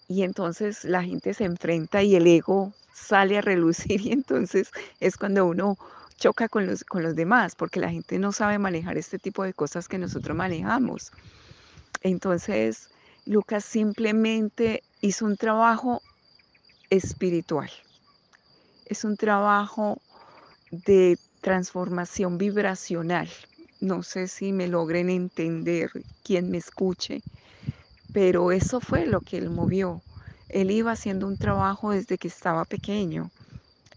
y 0.07 0.23
entonces 0.23 0.83
la 0.83 1.03
gente 1.03 1.33
se 1.33 1.45
enfrenta 1.45 2.03
y 2.03 2.15
el 2.15 2.27
ego 2.27 2.73
sale 2.93 3.37
a 3.37 3.41
relucir 3.41 4.01
y 4.05 4.11
entonces 4.11 4.71
es 4.99 5.17
cuando 5.17 5.45
uno 5.45 5.77
choca 6.17 6.47
con 6.47 6.65
los, 6.65 6.83
con 6.83 7.03
los 7.03 7.15
demás 7.15 7.55
porque 7.55 7.79
la 7.79 7.89
gente 7.89 8.19
no 8.19 8.31
sabe 8.31 8.57
manejar 8.57 8.97
este 8.97 9.19
tipo 9.19 9.43
de 9.43 9.53
cosas 9.53 9.87
que 9.87 9.97
nosotros 9.97 10.35
manejamos. 10.37 11.11
Entonces 12.01 12.89
Lucas 13.25 13.65
simplemente 13.65 14.83
hizo 15.01 15.25
un 15.25 15.35
trabajo 15.35 16.01
espiritual. 16.89 17.69
Es 18.85 19.03
un 19.03 19.17
trabajo 19.17 19.99
de 20.71 21.17
transformación 21.41 22.37
vibracional. 22.37 23.29
No 23.85 24.01
sé 24.01 24.27
si 24.27 24.51
me 24.51 24.67
logren 24.67 25.11
entender 25.11 25.91
quien 26.23 26.49
me 26.49 26.57
escuche, 26.57 27.21
pero 28.11 28.51
eso 28.51 28.81
fue 28.81 29.05
lo 29.05 29.21
que 29.21 29.37
él 29.37 29.51
movió. 29.51 30.01
Él 30.49 30.71
iba 30.71 30.93
haciendo 30.93 31.27
un 31.27 31.37
trabajo 31.37 31.91
desde 31.91 32.17
que 32.17 32.27
estaba 32.27 32.65
pequeño 32.65 33.29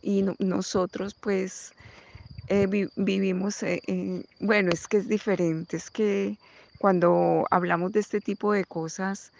y 0.02 0.26
nosotros 0.40 1.14
pues 1.14 1.72
eh, 2.48 2.66
vivimos, 2.96 3.62
en, 3.62 4.26
bueno, 4.40 4.70
es 4.72 4.86
que 4.88 4.98
es 4.98 5.08
diferente, 5.08 5.78
es 5.78 5.90
que 5.90 6.38
cuando 6.76 7.46
hablamos 7.50 7.92
de 7.92 8.00
este 8.00 8.20
tipo 8.20 8.52
de 8.52 8.64
cosas, 8.64 9.32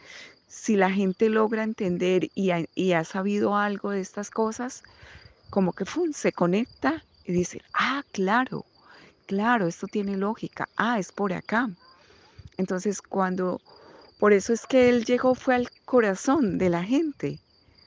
si 0.47 0.77
la 0.77 0.91
gente 0.91 1.29
logra 1.29 1.63
entender 1.63 2.31
y 2.35 2.93
ha, 2.93 3.05
sabido 3.05 3.55
algo 3.55 3.91
de 3.91 4.01
estas 4.01 4.31
cosas, 4.31 4.83
como 5.51 5.75
que 5.75 5.85
se 6.15 6.33
conecta 6.33 7.05
y 7.25 7.33
dice, 7.33 7.61
ah, 7.75 8.03
claro, 8.13 8.65
claro, 9.29 9.69
esto 9.69 9.87
tiene 9.87 10.17
lógica, 10.17 10.69
ah, 10.77 10.99
es 10.99 11.13
por 11.13 11.33
acá. 11.33 11.71
Entonces, 12.57 13.01
cuando, 13.01 13.61
por 14.19 14.33
eso 14.33 14.53
es 14.53 14.67
que 14.67 14.89
él 14.89 15.05
llegó, 15.05 15.37
fue 15.37 15.55
al 15.55 15.69
corazón 15.85 16.59
de 16.59 16.69
la 16.69 16.83
gente. 16.83 17.39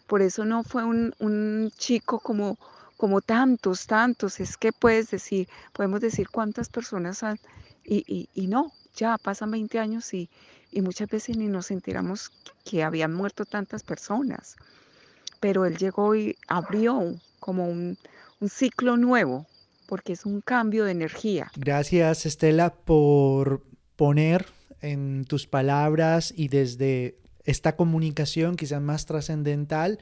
Por 0.07 0.21
eso 0.21 0.45
no 0.45 0.63
fue 0.63 0.85
un, 0.85 1.13
un 1.19 1.71
chico 1.77 2.19
como 2.19 2.57
como 3.01 3.19
tantos, 3.19 3.87
tantos, 3.87 4.39
es 4.39 4.57
que 4.57 4.71
puedes 4.71 5.09
decir, 5.09 5.47
podemos 5.73 6.01
decir 6.01 6.29
cuántas 6.29 6.69
personas 6.69 7.23
han, 7.23 7.39
y, 7.83 8.29
no, 8.47 8.71
ya 8.95 9.17
pasan 9.17 9.49
20 9.49 9.79
años 9.79 10.13
y, 10.13 10.29
muchas 10.71 11.09
veces 11.09 11.35
ni 11.35 11.47
nos 11.47 11.71
enteramos 11.71 12.31
que 12.63 12.83
habían 12.83 13.11
muerto 13.11 13.43
tantas 13.43 13.81
personas. 13.81 14.55
Pero 15.39 15.65
él 15.65 15.77
llegó 15.77 16.13
y 16.13 16.37
abrió 16.47 17.15
como 17.39 17.67
un, 17.67 17.97
un 18.39 18.49
ciclo 18.49 18.97
nuevo, 18.97 19.47
porque 19.91 20.13
es 20.13 20.25
un 20.25 20.39
cambio 20.39 20.85
de 20.85 20.91
energía. 20.91 21.51
Gracias, 21.57 22.25
Estela, 22.25 22.73
por 22.73 23.65
poner 23.97 24.45
en 24.79 25.25
tus 25.25 25.47
palabras 25.47 26.33
y 26.33 26.47
desde 26.47 27.17
esta 27.43 27.75
comunicación 27.75 28.55
quizás 28.55 28.81
más 28.81 29.05
trascendental 29.05 29.99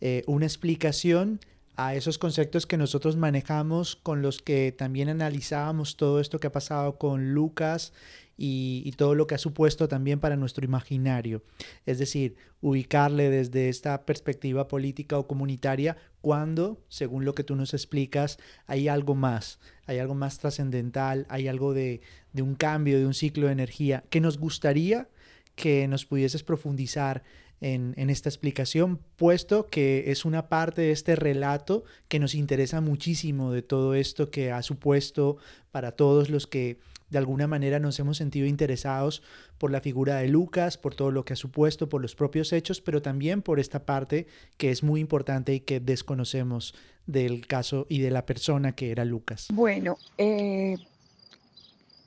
eh, 0.00 0.22
una 0.28 0.46
explicación 0.46 1.40
a 1.74 1.96
esos 1.96 2.18
conceptos 2.18 2.66
que 2.66 2.76
nosotros 2.76 3.16
manejamos, 3.16 3.96
con 3.96 4.22
los 4.22 4.40
que 4.40 4.70
también 4.70 5.08
analizábamos 5.08 5.96
todo 5.96 6.20
esto 6.20 6.38
que 6.38 6.46
ha 6.46 6.52
pasado 6.52 6.96
con 6.96 7.34
Lucas 7.34 7.92
y, 8.36 8.92
todo 8.96 9.14
lo 9.14 9.26
que 9.26 9.34
ha 9.34 9.38
supuesto 9.38 9.88
también 9.88 10.20
para 10.20 10.36
nuestro 10.36 10.64
imaginario. 10.64 11.42
Es 11.86 11.98
decir, 11.98 12.36
ubicarle 12.60 13.30
desde 13.30 13.68
esta 13.68 14.04
perspectiva 14.04 14.68
política 14.68 15.18
o 15.18 15.26
comunitaria 15.26 15.96
cuando, 16.20 16.80
según 16.88 17.24
lo 17.24 17.34
que 17.34 17.44
tú 17.44 17.56
nos 17.56 17.74
explicas, 17.74 18.38
hay 18.66 18.88
algo 18.88 19.14
más, 19.14 19.58
hay 19.86 19.98
algo 19.98 20.14
más 20.14 20.38
trascendental, 20.38 21.26
hay 21.28 21.48
algo 21.48 21.74
de, 21.74 22.00
de 22.32 22.42
un 22.42 22.54
cambio, 22.54 22.98
de 22.98 23.06
un 23.06 23.14
ciclo 23.14 23.46
de 23.46 23.52
energía, 23.52 24.04
que 24.10 24.20
nos 24.20 24.38
gustaría 24.38 25.08
que 25.54 25.86
nos 25.86 26.06
pudieses 26.06 26.42
profundizar 26.42 27.22
en, 27.62 28.10
esta 28.10 28.28
explicación, 28.28 28.98
puesto 29.16 29.68
que 29.68 30.10
es 30.10 30.24
una 30.24 30.48
parte 30.48 30.82
de 30.82 30.90
este 30.90 31.14
relato 31.14 31.84
que 32.08 32.18
nos 32.18 32.34
interesa 32.34 32.80
muchísimo 32.80 33.52
de 33.52 33.62
todo 33.62 33.94
esto 33.94 34.30
que 34.30 34.50
ha 34.50 34.62
supuesto 34.62 35.36
para 35.70 35.92
todos 35.92 36.28
los 36.28 36.48
que 36.48 36.78
de 37.12 37.18
alguna 37.18 37.46
manera 37.46 37.78
nos 37.78 38.00
hemos 38.00 38.16
sentido 38.16 38.46
interesados 38.46 39.22
por 39.58 39.70
la 39.70 39.80
figura 39.80 40.16
de 40.16 40.28
Lucas, 40.28 40.78
por 40.78 40.96
todo 40.96 41.12
lo 41.12 41.24
que 41.24 41.34
ha 41.34 41.36
supuesto, 41.36 41.88
por 41.88 42.02
los 42.02 42.16
propios 42.16 42.52
hechos, 42.52 42.80
pero 42.80 43.00
también 43.00 43.42
por 43.42 43.60
esta 43.60 43.86
parte 43.86 44.26
que 44.56 44.70
es 44.70 44.82
muy 44.82 45.00
importante 45.00 45.54
y 45.54 45.60
que 45.60 45.78
desconocemos 45.78 46.74
del 47.06 47.46
caso 47.46 47.86
y 47.88 48.00
de 48.00 48.10
la 48.10 48.26
persona 48.26 48.72
que 48.72 48.90
era 48.90 49.04
Lucas. 49.04 49.46
Bueno, 49.52 49.96
eh, 50.18 50.76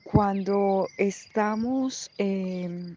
cuando 0.04 0.88
estamos... 0.98 2.10
Em, 2.18 2.96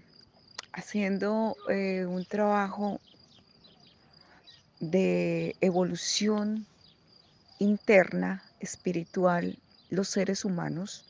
haciendo 0.80 1.56
eh, 1.70 2.06
un 2.06 2.26
trabajo 2.26 3.00
de 4.80 5.56
evolución 5.62 6.66
interna, 7.60 8.44
espiritual, 8.60 9.58
los 9.90 10.08
seres 10.08 10.46
humanos, 10.46 11.09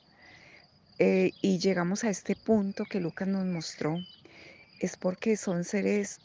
eh, 0.99 1.31
y 1.41 1.59
llegamos 1.59 2.03
a 2.03 2.09
este 2.09 2.35
punto 2.35 2.83
que 2.83 2.99
Lucas 2.99 3.27
nos 3.27 3.45
mostró, 3.45 3.97
es 4.79 4.97
porque 4.97 5.37
son 5.37 5.63
seres 5.63 6.19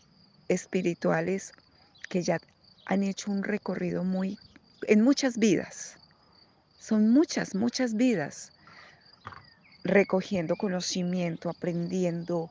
espirituales 0.49 1.53
que 2.09 2.23
ya 2.23 2.41
han 2.87 3.05
hecho 3.05 3.31
un 3.31 3.45
recorrido 3.45 4.03
muy, 4.03 4.37
en 4.89 5.01
muchas 5.03 5.39
vidas, 5.39 5.97
son 6.79 7.11
muchas, 7.11 7.55
muchas 7.55 7.95
vidas, 7.95 8.53
recogiendo 9.85 10.57
conocimiento, 10.57 11.51
aprendiendo, 11.51 12.51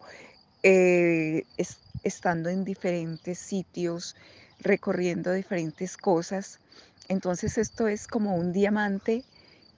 eh, 0.63 1.43
estando 2.03 2.49
en 2.49 2.63
diferentes 2.63 3.37
sitios, 3.37 4.15
recorriendo 4.59 5.33
diferentes 5.33 5.97
cosas. 5.97 6.59
Entonces 7.09 7.57
esto 7.57 7.87
es 7.87 8.07
como 8.07 8.35
un 8.35 8.53
diamante 8.53 9.23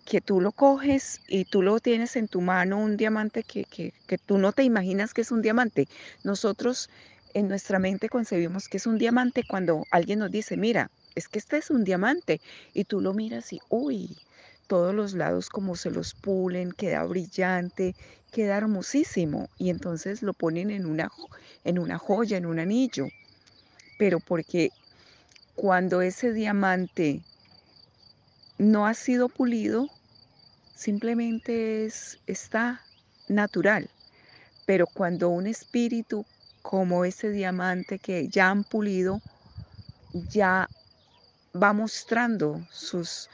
que 0.06 0.22
tú 0.22 0.40
lo 0.40 0.52
coges 0.52 1.20
y 1.28 1.46
tú 1.46 1.62
lo 1.62 1.80
tienes 1.80 2.16
en 2.16 2.28
tu 2.28 2.40
mano, 2.40 2.78
un 2.78 2.96
diamante 2.96 3.44
que, 3.44 3.66
que, 3.66 3.92
que 4.08 4.18
tú 4.18 4.38
no 4.38 4.54
te 4.54 4.64
imaginas 4.64 5.14
que 5.14 5.22
es 5.22 5.32
un 5.32 5.42
diamante. 5.42 5.88
Nosotros 6.24 6.90
en 7.34 7.48
nuestra 7.48 7.80
mente 7.80 8.08
concebimos 8.08 8.70
que 8.70 8.78
es 8.78 8.88
un 8.88 8.98
diamante 8.98 9.44
cuando 9.48 9.84
alguien 9.92 10.20
nos 10.20 10.32
dice, 10.32 10.56
mira, 10.56 10.90
es 11.16 11.28
que 11.28 11.40
este 11.40 11.58
es 11.58 11.70
un 11.70 11.84
diamante, 11.84 12.40
y 12.74 12.84
tú 12.84 13.02
lo 13.02 13.14
miras 13.14 13.52
y, 13.52 13.60
uy, 13.70 14.16
todos 14.68 14.94
los 14.94 15.14
lados 15.14 15.50
como 15.50 15.76
se 15.76 15.92
los 15.92 16.14
pulen, 16.14 16.72
queda 16.72 17.04
brillante, 17.04 17.96
queda 18.32 18.58
hermosísimo 18.58 19.50
y 19.58 19.70
entonces 19.70 20.22
lo 20.22 20.34
ponen 20.34 20.72
en 20.72 20.86
una, 20.86 21.12
en 21.64 21.80
una 21.80 21.98
joya, 21.98 22.38
en 22.38 22.46
un 22.46 22.60
anillo. 22.60 23.08
Pero 23.98 24.20
porque 24.20 24.72
cuando 25.56 26.02
ese 26.02 26.34
diamante 26.34 27.22
no 28.58 28.88
ha 28.88 28.94
sido 28.94 29.30
pulido, 29.30 29.90
simplemente 30.74 31.86
es, 31.86 32.20
está 32.28 32.82
natural. 33.28 33.90
Pero 34.66 34.88
cuando 34.88 35.30
un 35.30 35.48
espíritu 35.48 36.26
como 36.62 37.06
ese 37.06 37.30
diamante 37.32 38.00
que 38.00 38.28
ya 38.30 38.50
han 38.50 38.64
pulido, 38.64 39.22
ya 40.14 40.70
va 41.56 41.74
mostrando 41.74 42.68
sus, 42.72 43.30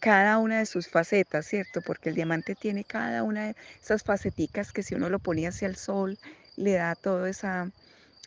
cada 0.00 0.38
una 0.38 0.58
de 0.58 0.66
sus 0.66 0.88
facetas, 0.88 1.46
¿cierto? 1.46 1.82
Porque 1.82 2.08
el 2.10 2.14
diamante 2.14 2.54
tiene 2.54 2.84
cada 2.84 3.22
una 3.22 3.46
de 3.48 3.54
esas 3.82 4.02
faceticas 4.02 4.72
que 4.72 4.82
si 4.82 4.94
uno 4.94 5.08
lo 5.10 5.18
ponía 5.18 5.50
hacia 5.50 5.68
el 5.68 5.76
sol, 5.76 6.18
le 6.56 6.74
da 6.74 6.94
todo 6.96 7.26
esa, 7.26 7.70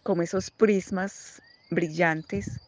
como 0.04 0.22
esos 0.24 0.52
prismas 0.52 1.42
brillantes. 1.70 2.62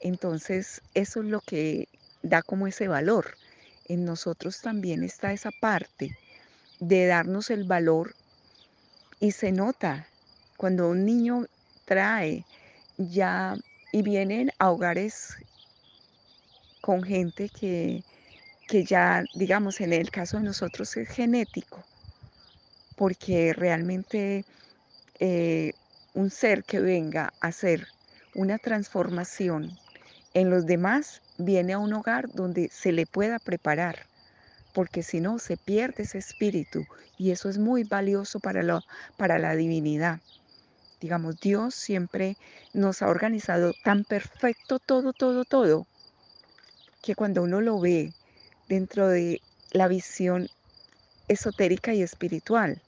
Entonces, 0.00 0.82
eso 0.94 1.20
es 1.20 1.26
lo 1.26 1.40
que 1.40 1.88
da 2.28 2.42
como 2.42 2.66
ese 2.66 2.88
valor. 2.88 3.36
En 3.86 4.04
nosotros 4.04 4.60
también 4.60 5.02
está 5.02 5.32
esa 5.32 5.50
parte 5.50 6.16
de 6.80 7.06
darnos 7.06 7.50
el 7.50 7.64
valor 7.64 8.14
y 9.20 9.32
se 9.32 9.52
nota 9.52 10.06
cuando 10.56 10.88
un 10.88 11.04
niño 11.04 11.46
trae 11.84 12.44
ya 12.98 13.56
y 13.92 14.02
vienen 14.02 14.52
a 14.58 14.70
hogares 14.70 15.36
con 16.80 17.02
gente 17.02 17.48
que, 17.48 18.02
ya, 18.84 19.24
digamos, 19.34 19.80
en 19.80 19.92
el 19.92 20.10
caso 20.10 20.36
de 20.36 20.44
nosotros 20.44 20.96
es 20.96 21.08
genético, 21.08 21.84
porque 22.96 23.52
realmente 23.52 24.44
eh, 25.18 25.72
un 26.14 26.30
ser 26.30 26.64
que 26.64 26.80
venga 26.80 27.32
a 27.40 27.48
hacer 27.48 27.88
una 28.34 28.58
transformación 28.58 29.76
en 30.34 30.50
los 30.50 30.66
demás 30.66 31.22
viene 31.38 31.72
a 31.72 31.78
un 31.78 31.92
hogar 31.92 32.28
donde 32.32 32.68
se 32.68 32.92
le 32.92 33.06
pueda 33.06 33.38
preparar, 33.38 34.06
porque 34.74 35.02
si 35.02 35.20
no 35.20 35.38
se 35.38 35.56
pierde 35.56 36.02
ese 36.02 36.18
espíritu 36.18 36.84
y 37.16 37.30
eso 37.30 37.48
es 37.48 37.58
muy 37.58 37.84
valioso 37.84 38.40
para, 38.40 38.62
lo, 38.62 38.82
para 39.16 39.38
la 39.38 39.54
divinidad. 39.56 40.20
Digamos, 41.00 41.40
Dios 41.40 41.74
siempre 41.74 42.36
nos 42.74 43.02
ha 43.02 43.08
organizado 43.08 43.72
tan 43.84 44.04
perfecto 44.04 44.78
todo, 44.80 45.12
todo, 45.12 45.44
todo, 45.44 45.86
que 47.02 47.14
cuando 47.14 47.42
uno 47.42 47.60
lo 47.60 47.78
ve 47.78 48.12
dentro 48.68 49.08
de 49.08 49.40
la 49.70 49.86
visión 49.86 50.48
esotérica 51.28 51.94
y 51.94 52.02
espiritual, 52.02 52.82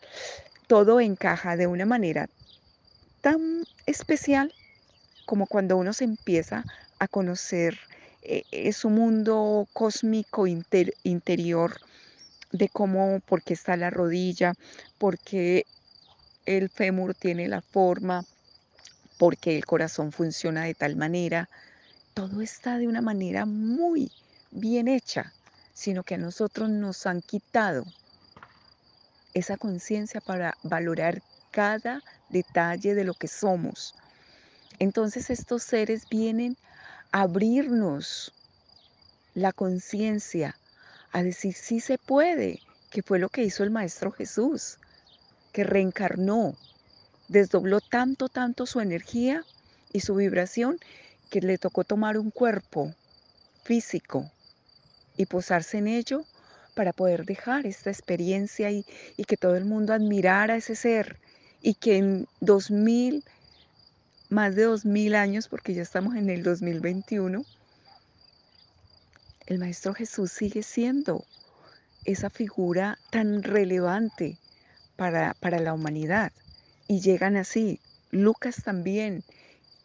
todo 0.67 1.01
encaja 1.01 1.57
de 1.57 1.67
una 1.67 1.87
manera 1.87 2.29
tan 3.21 3.65
especial 3.87 4.53
como 5.27 5.47
cuando 5.47 5.77
uno 5.77 5.93
se 5.93 6.05
empieza 6.05 6.65
a 6.99 7.07
conocer 7.07 7.79
eh, 8.23 8.73
su 8.73 8.91
mundo 8.91 9.67
cósmico 9.73 10.47
interior 10.47 11.81
de 12.53 12.69
cómo, 12.69 13.21
por 13.21 13.43
qué 13.43 13.55
está 13.55 13.77
la 13.77 13.91
rodilla, 13.91 14.55
por 14.99 15.19
qué 15.19 15.65
el 16.47 16.69
fémur 16.69 17.15
tiene 17.15 17.49
la 17.49 17.63
forma, 17.63 18.25
por 19.19 19.37
qué 19.37 19.57
el 19.57 19.65
corazón 19.65 20.13
funciona 20.13 20.65
de 20.65 20.75
tal 20.75 20.97
manera, 20.97 21.49
todo 22.15 22.41
está 22.41 22.79
de 22.79 22.89
una 22.89 23.01
manera 23.01 23.47
muy 23.47 24.11
bien 24.51 24.89
hecha, 24.89 25.33
sino 25.75 26.03
que 26.03 26.15
a 26.15 26.19
nosotros 26.19 26.69
nos 26.69 27.07
han 27.07 27.23
quitado 27.23 27.85
esa 29.33 29.57
conciencia 29.57 30.21
para 30.21 30.57
valorar 30.63 31.23
cada 31.51 32.03
detalle 32.29 32.95
de 32.95 33.05
lo 33.05 33.15
que 33.15 33.29
somos. 33.29 33.95
Entonces 34.79 35.31
estos 35.31 35.63
seres 35.63 36.09
vienen 36.09 36.57
abrirnos 37.13 38.33
la 39.35 39.53
conciencia, 39.53 40.57
a 41.13 41.23
decir 41.23 41.55
sí 41.55 41.81
se 41.81 41.99
puede, 41.99 42.61
que 42.91 43.03
fue 43.03 43.19
lo 43.19 43.29
que 43.29 43.43
hizo 43.43 43.63
el 43.63 43.71
Maestro 43.71 44.13
Jesús, 44.13 44.79
que 45.53 45.65
reencarnó, 45.65 46.57
desdobló 47.29 47.81
tanto, 47.81 48.29
tanto 48.29 48.67
su 48.67 48.81
energía 48.81 49.45
y 49.93 50.01
su 50.01 50.15
vibración 50.15 50.79
que 51.31 51.41
le 51.41 51.59
tocó 51.59 51.85
tomar 51.85 52.19
un 52.19 52.31
cuerpo 52.31 52.95
físico 53.65 54.31
y 55.17 55.27
posarse 55.27 55.79
en 55.79 55.89
ello 55.89 56.25
para 56.75 56.93
poder 56.93 57.25
dejar 57.25 57.67
esta 57.67 57.91
experiencia 57.91 58.71
y, 58.71 58.85
y 59.17 59.25
que 59.25 59.37
todo 59.37 59.57
el 59.57 59.65
mundo 59.65 59.93
admirara 59.93 60.57
ese 60.57 60.75
ser 60.75 61.19
y 61.63 61.75
que 61.75 61.97
en 61.99 62.27
2000, 62.41 63.25
más 64.31 64.55
de 64.55 64.63
2000 64.63 65.15
años, 65.17 65.49
porque 65.49 65.75
ya 65.75 65.83
estamos 65.83 66.15
en 66.15 66.31
el 66.31 66.43
2021, 66.43 67.45
el 69.47 69.59
Maestro 69.59 69.93
Jesús 69.93 70.31
sigue 70.31 70.63
siendo 70.63 71.25
esa 72.05 72.31
figura 72.31 72.99
tan 73.11 73.43
relevante 73.43 74.39
para, 74.97 75.35
para 75.35 75.59
la 75.59 75.75
humanidad. 75.75 76.33
Y 76.87 77.01
llegan 77.01 77.37
así, 77.37 77.81
Lucas 78.13 78.63
también, 78.65 79.25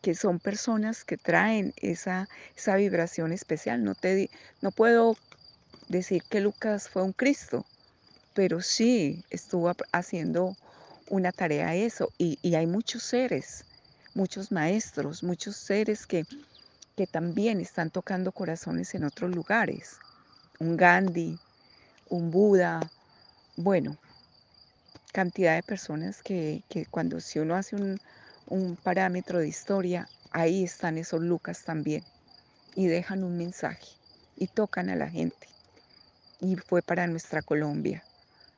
que 0.01 0.13
son 0.13 0.39
personas 0.39 1.03
que 1.03 1.17
traen 1.17 1.73
esa, 1.77 2.29
esa 2.55 2.75
vibración 2.75 3.31
especial. 3.31 3.83
No, 3.83 3.95
te, 3.95 4.29
no 4.61 4.69
puedo 4.69 5.17
decir 5.87 6.21
que 6.29 6.41
Lucas 6.41 6.87
fue 6.87 7.01
un 7.01 7.13
Cristo, 7.13 7.65
pero 8.35 8.61
sí 8.61 9.23
estuvo 9.31 9.71
haciendo 9.91 10.55
una 11.09 11.31
tarea 11.31 11.75
eso. 11.75 12.11
Y, 12.19 12.37
y 12.43 12.53
hay 12.53 12.67
muchos 12.67 13.01
seres, 13.01 13.65
muchos 14.15 14.51
maestros, 14.51 15.21
muchos 15.21 15.55
seres 15.55 16.07
que, 16.07 16.25
que 16.95 17.05
también 17.05 17.59
están 17.59 17.91
tocando 17.91 18.31
corazones 18.31 18.95
en 18.95 19.03
otros 19.03 19.35
lugares. 19.35 19.97
Un 20.59 20.77
Gandhi, 20.77 21.37
un 22.09 22.31
Buda, 22.31 22.79
bueno, 23.57 23.97
cantidad 25.11 25.55
de 25.55 25.63
personas 25.63 26.23
que, 26.23 26.63
que 26.69 26.85
cuando 26.85 27.19
si 27.19 27.39
uno 27.39 27.55
hace 27.55 27.75
un, 27.75 27.99
un 28.47 28.77
parámetro 28.77 29.39
de 29.39 29.49
historia, 29.49 30.07
ahí 30.31 30.63
están 30.63 30.97
esos 30.97 31.21
Lucas 31.21 31.63
también. 31.63 32.03
Y 32.73 32.87
dejan 32.87 33.23
un 33.23 33.37
mensaje 33.37 33.87
y 34.37 34.47
tocan 34.47 34.89
a 34.89 34.95
la 34.95 35.09
gente. 35.09 35.47
Y 36.39 36.55
fue 36.55 36.81
para 36.81 37.07
nuestra 37.07 37.41
Colombia, 37.41 38.03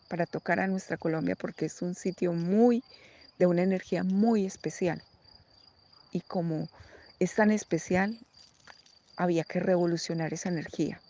para 0.07 0.25
tocar 0.25 0.59
a 0.59 0.67
nuestra 0.67 0.97
Colombia 0.97 1.35
porque 1.35 1.65
es 1.65 1.81
un 1.81 1.95
sitio 1.95 2.33
muy, 2.33 2.83
de 3.39 3.45
una 3.45 3.63
energía 3.63 4.03
muy 4.03 4.45
especial. 4.45 5.01
Y 6.11 6.21
como 6.21 6.69
es 7.19 7.35
tan 7.35 7.51
especial, 7.51 8.17
había 9.17 9.43
que 9.43 9.59
revolucionar 9.59 10.33
esa 10.33 10.49
energía. 10.49 11.01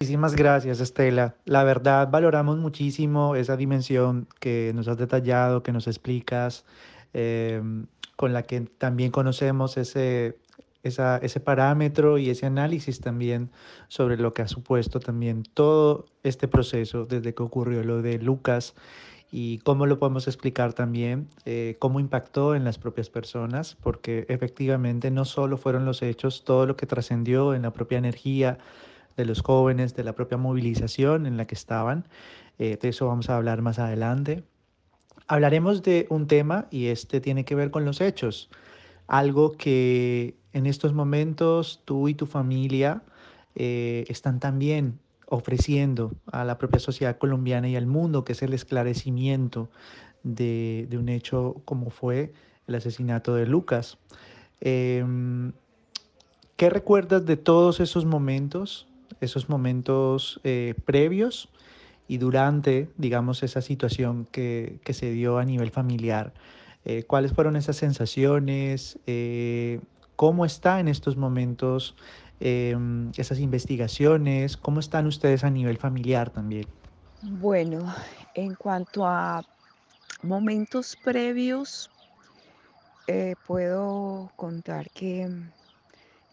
Muchísimas 0.00 0.34
gracias, 0.34 0.80
Estela. 0.80 1.34
La 1.44 1.62
verdad, 1.62 2.08
valoramos 2.10 2.56
muchísimo 2.56 3.36
esa 3.36 3.56
dimensión 3.56 4.28
que 4.38 4.72
nos 4.74 4.88
has 4.88 4.96
detallado, 4.96 5.62
que 5.62 5.72
nos 5.72 5.86
explicas, 5.86 6.64
eh, 7.12 7.60
con 8.16 8.32
la 8.32 8.44
que 8.44 8.60
también 8.62 9.10
conocemos 9.10 9.76
ese, 9.76 10.38
esa, 10.82 11.18
ese 11.18 11.40
parámetro 11.40 12.16
y 12.16 12.30
ese 12.30 12.46
análisis 12.46 13.00
también 13.00 13.50
sobre 13.88 14.16
lo 14.16 14.32
que 14.32 14.42
ha 14.42 14.48
supuesto 14.48 15.00
también 15.00 15.42
todo 15.42 16.06
este 16.22 16.48
proceso 16.48 17.04
desde 17.04 17.34
que 17.34 17.42
ocurrió 17.42 17.84
lo 17.84 18.00
de 18.00 18.18
Lucas 18.18 18.74
y 19.32 19.58
cómo 19.58 19.86
lo 19.86 19.98
podemos 19.98 20.26
explicar 20.26 20.72
también, 20.72 21.28
eh, 21.44 21.76
cómo 21.78 22.00
impactó 22.00 22.54
en 22.54 22.64
las 22.64 22.78
propias 22.78 23.10
personas, 23.10 23.76
porque 23.80 24.26
efectivamente 24.28 25.10
no 25.10 25.24
solo 25.24 25.56
fueron 25.56 25.84
los 25.84 26.02
hechos, 26.02 26.44
todo 26.44 26.66
lo 26.66 26.76
que 26.76 26.86
trascendió 26.86 27.54
en 27.54 27.62
la 27.62 27.72
propia 27.72 27.98
energía 27.98 28.58
de 29.16 29.24
los 29.24 29.42
jóvenes, 29.42 29.94
de 29.94 30.04
la 30.04 30.14
propia 30.14 30.36
movilización 30.36 31.26
en 31.26 31.36
la 31.36 31.46
que 31.46 31.54
estaban. 31.54 32.06
Eh, 32.58 32.76
de 32.80 32.88
eso 32.88 33.06
vamos 33.06 33.30
a 33.30 33.36
hablar 33.36 33.62
más 33.62 33.78
adelante. 33.78 34.42
Hablaremos 35.28 35.82
de 35.82 36.06
un 36.10 36.26
tema 36.26 36.66
y 36.70 36.86
este 36.86 37.20
tiene 37.20 37.44
que 37.44 37.54
ver 37.54 37.70
con 37.70 37.84
los 37.84 38.00
hechos, 38.00 38.50
algo 39.06 39.52
que 39.52 40.36
en 40.52 40.66
estos 40.66 40.92
momentos 40.92 41.82
tú 41.84 42.08
y 42.08 42.14
tu 42.14 42.26
familia 42.26 43.02
eh, 43.54 44.04
están 44.08 44.40
también 44.40 44.98
ofreciendo 45.30 46.12
a 46.30 46.44
la 46.44 46.58
propia 46.58 46.80
sociedad 46.80 47.16
colombiana 47.16 47.68
y 47.68 47.76
al 47.76 47.86
mundo, 47.86 48.24
que 48.24 48.32
es 48.32 48.42
el 48.42 48.52
esclarecimiento 48.52 49.70
de, 50.22 50.86
de 50.90 50.98
un 50.98 51.08
hecho 51.08 51.62
como 51.64 51.88
fue 51.88 52.34
el 52.66 52.74
asesinato 52.74 53.34
de 53.34 53.46
Lucas. 53.46 53.96
Eh, 54.60 55.02
¿Qué 56.60 56.68
recuerdas 56.68 57.24
de 57.24 57.38
todos 57.38 57.80
esos 57.80 58.04
momentos, 58.04 58.86
esos 59.22 59.48
momentos 59.48 60.42
eh, 60.44 60.74
previos 60.84 61.48
y 62.06 62.18
durante, 62.18 62.90
digamos, 62.98 63.42
esa 63.42 63.62
situación 63.62 64.26
que, 64.30 64.78
que, 64.84 64.92
se 64.92 65.10
dio 65.10 65.38
a 65.38 65.46
nivel 65.46 65.70
familiar? 65.70 66.34
Eh, 66.84 67.04
¿Cuáles 67.04 67.32
fueron 67.32 67.56
esas 67.56 67.76
sensaciones? 67.76 68.98
Eh, 69.06 69.80
¿Cómo 70.16 70.44
está 70.44 70.80
en 70.80 70.88
estos 70.88 71.16
momentos 71.16 71.96
eh, 72.40 72.76
esas 73.16 73.38
investigaciones? 73.38 74.56
¿Cómo 74.56 74.80
están 74.80 75.06
ustedes 75.06 75.44
a 75.44 75.50
nivel 75.50 75.76
familiar 75.76 76.30
también? 76.30 76.66
Bueno, 77.22 77.94
en 78.34 78.54
cuanto 78.54 79.06
a 79.06 79.44
momentos 80.22 80.96
previos, 80.96 81.90
eh, 83.06 83.34
puedo 83.46 84.30
contar 84.36 84.90
que, 84.90 85.28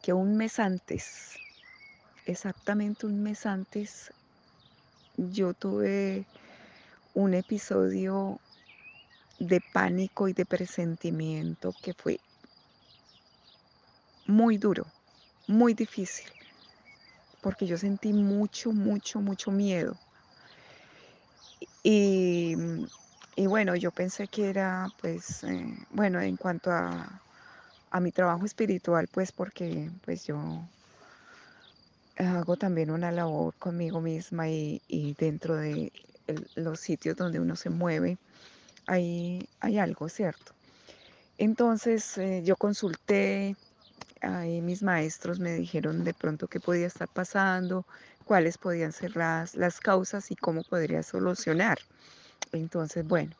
que 0.02 0.14
un 0.14 0.38
mes 0.38 0.60
antes, 0.60 1.40
exactamente 2.26 3.06
un 3.06 3.22
mes 3.22 3.46
antes, 3.46 4.12
yo 5.18 5.54
tuve 5.54 6.26
un 7.16 7.34
episodio 7.34 8.40
de 9.40 9.60
pánico 9.74 10.28
y 10.28 10.34
de 10.34 10.46
presentimiento 10.46 11.74
que 11.82 11.94
fue 11.94 12.20
muy 14.28 14.58
duro, 14.58 14.86
muy 15.48 15.74
difícil, 15.74 16.28
porque 17.42 17.66
yo 17.66 17.78
sentí 17.78 18.14
mucho, 18.14 18.72
mucho, 18.72 19.20
mucho 19.20 19.52
miedo. 19.52 19.98
Y, 21.84 22.56
y 23.36 23.48
bueno, 23.48 23.76
yo 23.76 23.92
pensé 23.92 24.28
que 24.28 24.50
era, 24.50 24.92
pues, 25.02 25.44
eh, 25.44 25.74
bueno, 25.92 26.20
en 26.20 26.36
cuanto 26.36 26.72
a, 26.72 27.22
a, 27.92 28.00
mi 28.00 28.12
trabajo 28.12 28.46
espiritual, 28.46 29.08
pues, 29.08 29.32
porque 29.32 29.90
pues 30.04 30.26
yo 30.26 30.38
hago 32.18 32.58
también 32.58 32.92
una 32.92 33.12
labor 33.12 33.54
conmigo 33.56 34.02
misma 34.02 34.50
y, 34.50 34.82
y 34.88 35.14
dentro 35.14 35.56
de 35.56 35.92
los 36.56 36.80
sitios 36.80 37.16
donde 37.16 37.40
uno 37.40 37.56
se 37.56 37.70
mueve, 37.70 38.18
hay, 38.86 39.48
hay 39.60 39.78
algo, 39.78 40.10
¿cierto? 40.10 40.54
Entonces 41.38 42.18
eh, 42.18 42.42
yo 42.44 42.56
consulté, 42.56 43.56
ahí 44.22 44.62
mis 44.62 44.84
maestros 44.84 45.40
me 45.40 45.54
dijeron 45.54 46.04
de 46.04 46.14
pronto 46.14 46.48
qué 46.48 46.60
podía 46.60 46.88
estar 46.88 47.08
pasando, 47.08 47.86
cuáles 48.26 48.58
podían 48.58 48.92
ser 48.92 49.16
las, 49.16 49.56
las 49.56 49.80
causas 49.80 50.32
y 50.32 50.36
cómo 50.36 50.64
podría 50.64 51.04
solucionar. 51.04 51.80
Entonces, 52.52 53.06
bueno, 53.08 53.36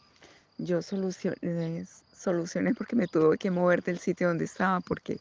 yo 0.58 0.82
solucioné, 0.82 1.86
solucioné 2.16 2.74
porque 2.74 2.96
me 2.96 3.08
tuve 3.08 3.38
que 3.38 3.52
mover 3.52 3.84
del 3.84 4.00
sitio 4.00 4.30
donde 4.30 4.46
estaba 4.46 4.80
porque 4.82 5.20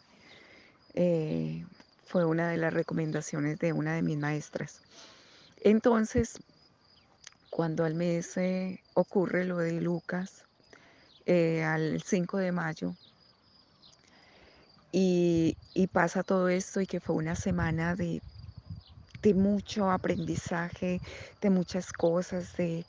eh, 0.94 1.64
fue 2.06 2.24
una 2.24 2.48
de 2.48 2.56
las 2.56 2.72
recomendaciones 2.72 3.58
de 3.58 3.72
una 3.72 3.94
de 3.94 4.02
mis 4.02 4.16
maestras. 4.16 4.80
Entonces, 5.60 6.38
cuando 7.50 7.84
al 7.84 7.94
mes 7.94 8.36
eh, 8.36 8.80
ocurre 8.94 9.44
lo 9.44 9.58
de 9.58 9.80
Lucas, 9.80 10.44
eh, 11.26 11.64
al 11.64 12.02
5 12.02 12.38
de 12.38 12.52
mayo, 12.52 12.94
y, 14.92 15.56
pasa 15.92 16.22
todo 16.22 16.48
esto 16.48 16.80
y 16.80 16.86
que 16.86 17.00
fue 17.00 17.16
una 17.16 17.34
semana 17.36 17.94
de, 17.94 18.22
mucho 19.34 19.90
aprendizaje, 19.90 21.00
de 21.40 21.50
muchas 21.50 21.92
cosas, 21.92 22.56
de, 22.56 22.86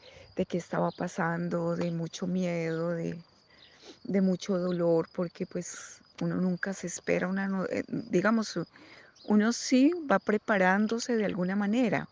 qué 0.47 0.57
estaba 0.57 0.91
pasando, 0.91 1.75
de 1.75 1.91
mucho 1.91 2.27
miedo, 2.27 2.91
de, 2.91 3.21
mucho 4.21 4.57
dolor, 4.57 5.07
porque 5.13 5.45
pues 5.45 5.99
uno 6.21 6.35
nunca 6.35 6.73
se 6.73 6.87
espera 6.87 7.27
una, 7.27 7.65
eh, 7.69 7.83
digamos, 7.87 8.59
uno 9.25 9.51
sí 9.51 9.91
va 10.09 10.19
preparándose 10.19 11.17
de 11.17 11.25
alguna 11.25 11.55
manera, 11.55 12.07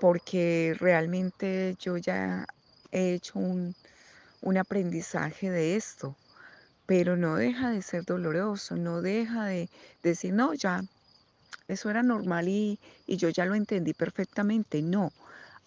porque 0.00 0.74
realmente 0.78 1.76
yo 1.78 1.96
ya 1.96 2.46
he 2.90 3.14
hecho 3.14 3.38
un 3.38 3.74
aprendizaje 4.58 5.50
de 5.50 5.76
esto, 5.76 6.16
pero 6.86 7.16
no 7.16 7.36
deja 7.36 7.70
de 7.70 7.82
ser 7.82 8.04
doloroso, 8.04 8.76
no 8.76 9.02
deja 9.02 9.46
de 9.46 9.68
decir, 10.02 10.32
no, 10.32 10.54
ya, 10.54 10.82
eso 11.68 11.90
era 11.90 12.02
normal 12.02 12.48
y, 12.48 12.78
y 13.06 13.16
yo 13.16 13.28
ya 13.28 13.44
lo 13.44 13.54
entendí 13.54 13.92
perfectamente. 13.92 14.82
No, 14.82 15.12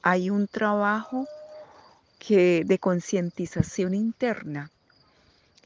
hay 0.02 0.30
un 0.30 0.48
trabajo 0.48 1.28
que, 2.20 2.64
de 2.66 2.80
concientización 2.80 3.94
interna 3.94 4.72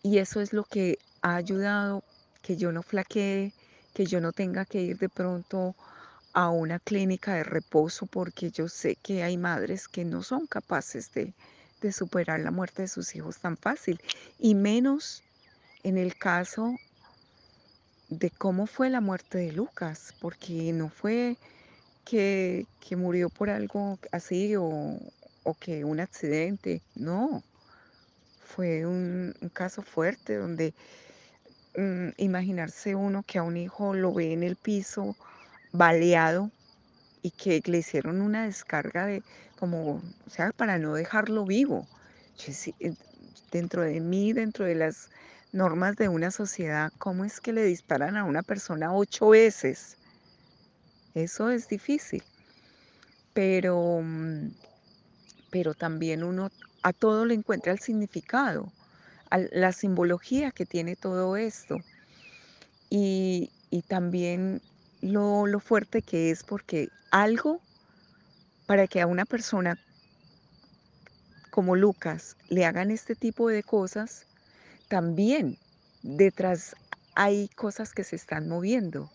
y 0.01 0.17
eso 0.17 0.41
es 0.41 0.53
lo 0.53 0.63
que 0.63 0.97
ha 1.21 1.35
ayudado 1.35 2.03
que 2.41 2.57
yo 2.57 2.71
no 2.71 2.83
flaquee, 2.83 3.53
que 3.93 4.05
yo 4.05 4.19
no 4.19 4.31
tenga 4.31 4.65
que 4.65 4.81
ir 4.81 4.97
de 4.97 5.09
pronto 5.09 5.75
a 6.33 6.49
una 6.49 6.79
clínica 6.79 7.35
de 7.35 7.43
reposo 7.43 8.07
porque 8.07 8.49
yo 8.49 8.67
sé 8.67 8.95
que 8.95 9.23
hay 9.23 9.37
madres 9.37 9.87
que 9.87 10.03
no 10.03 10.23
son 10.23 10.47
capaces 10.47 11.13
de, 11.13 11.33
de 11.81 11.91
superar 11.91 12.39
la 12.39 12.51
muerte 12.51 12.81
de 12.81 12.87
sus 12.87 13.15
hijos 13.15 13.37
tan 13.37 13.55
fácil 13.55 14.01
y 14.39 14.55
menos 14.55 15.23
en 15.83 15.97
el 15.97 16.15
caso 16.15 16.75
de 18.09 18.29
cómo 18.29 18.67
fue 18.67 18.89
la 18.89 19.01
muerte 19.01 19.37
de 19.37 19.51
Lucas, 19.51 20.13
porque 20.19 20.73
no 20.73 20.89
fue 20.89 21.37
que, 22.05 22.65
que 22.79 22.95
murió 22.95 23.29
por 23.29 23.49
algo 23.49 23.99
así 24.11 24.55
o, 24.55 24.97
o 25.43 25.53
que 25.55 25.83
un 25.85 25.99
accidente, 25.99 26.81
no, 26.95 27.43
fue 28.43 28.85
un, 28.85 29.33
caso 29.53 29.81
fuerte 29.81 30.35
donde 30.35 30.73
mm, 31.75 32.09
imaginarse 32.17 32.95
uno 32.95 33.23
que 33.23 33.39
a 33.39 33.43
un 33.43 33.57
hijo 33.57 33.93
lo 33.93 34.13
ve 34.13 34.33
en 34.33 34.43
el 34.43 34.55
piso 34.55 35.15
baleado 35.71 36.51
y 37.21 37.31
que 37.31 37.61
le 37.65 37.79
hicieron 37.79 38.21
una 38.21 38.45
descarga 38.45 39.05
de 39.05 39.23
como, 39.59 40.01
o 40.27 40.29
sea, 40.29 40.51
para 40.51 40.77
no 40.77 40.93
dejarlo 40.93 41.45
vivo. 41.45 41.87
Eh, 42.79 42.93
dentro 43.51 43.81
de 43.81 43.99
mí, 44.01 44.33
dentro 44.33 44.65
de 44.65 44.75
las 44.75 45.09
normas 45.53 45.95
de 45.95 46.09
una 46.09 46.31
sociedad, 46.31 46.91
¿cómo 46.97 47.23
es 47.23 47.39
que 47.39 47.53
le 47.53 47.63
disparan 47.63 48.17
a 48.17 48.25
una 48.25 48.41
persona 48.41 48.93
ocho 48.93 49.29
veces? 49.29 49.97
Eso 51.13 51.49
es 51.49 51.67
difícil. 51.67 52.23
Pero, 53.33 54.01
mm, 54.01 54.49
pero 55.51 55.73
también 55.75 56.23
uno 56.23 56.49
a 56.81 56.91
todo 56.91 57.25
le 57.25 57.35
encuentra 57.35 57.71
el 57.71 57.79
significado, 57.79 58.71
la 59.51 59.71
simbología 59.71 60.51
que 60.51 60.65
tiene 60.65 60.95
todo 60.95 61.37
esto. 61.37 61.77
Y, 62.89 63.51
y 63.69 63.83
también 63.83 64.61
lo, 65.01 65.47
lo 65.47 65.59
fuerte 65.59 66.01
que 66.01 66.31
es 66.31 66.43
porque 66.43 66.89
algo 67.11 67.61
para 68.65 68.87
que 68.87 69.01
a 69.01 69.07
una 69.07 69.25
persona 69.25 69.77
como 71.51 71.75
Lucas 71.75 72.35
le 72.49 72.65
hagan 72.65 72.89
este 72.89 73.13
tipo 73.13 73.47
de 73.49 73.61
cosas, 73.61 74.25
también 74.93 75.57
detrás 76.03 76.75
hay 77.15 77.47
cosas 77.55 77.93
que 77.93 78.03
se 78.03 78.15
están 78.15 78.47
moviendo. 78.47 79.09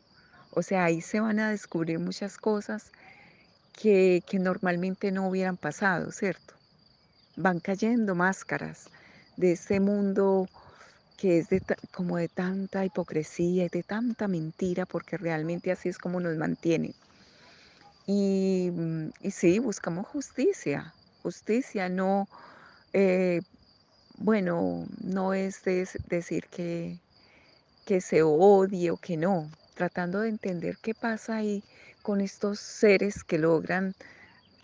O 0.50 0.62
sea, 0.62 0.82
ahí 0.82 1.00
se 1.00 1.20
van 1.20 1.38
a 1.38 1.50
descubrir 1.50 2.00
muchas 2.00 2.36
cosas 2.36 2.90
que, 3.74 4.24
que 4.26 4.40
normalmente 4.40 5.12
no 5.12 5.28
hubieran 5.28 5.56
pasado, 5.56 6.10
¿cierto? 6.10 6.54
Van 7.36 7.60
cayendo 7.60 8.16
máscaras 8.16 8.90
de 9.36 9.52
ese 9.52 9.78
mundo 9.78 10.48
que 11.16 11.38
es 11.38 11.48
de, 11.48 11.62
como 11.92 12.16
de 12.16 12.26
tanta 12.26 12.84
hipocresía 12.84 13.66
y 13.66 13.68
de 13.68 13.84
tanta 13.84 14.26
mentira, 14.26 14.84
porque 14.84 15.16
realmente 15.16 15.70
así 15.70 15.88
es 15.88 15.98
como 15.98 16.18
nos 16.18 16.36
mantienen. 16.36 16.92
Y, 18.04 18.72
mm, 18.72 19.10
y 19.20 19.30
sí, 19.30 19.60
buscamos 19.60 20.08
justicia, 20.08 20.92
justicia, 21.22 21.88
no, 21.88 22.26
eh, 22.92 23.42
bueno, 24.18 24.86
no 25.00 25.32
es 25.32 25.62
decir 25.64 26.46
que, 26.50 26.98
que 27.86 28.00
se 28.00 28.22
odie 28.22 28.90
o 28.90 28.96
que 28.96 29.16
no, 29.16 29.48
tratando 29.74 30.20
de 30.20 30.28
entender 30.28 30.76
qué 30.82 30.92
pasa 30.94 31.36
ahí 31.36 31.62
con 32.02 32.20
estos 32.20 32.58
seres 32.58 33.22
que 33.22 33.38
logran 33.38 33.94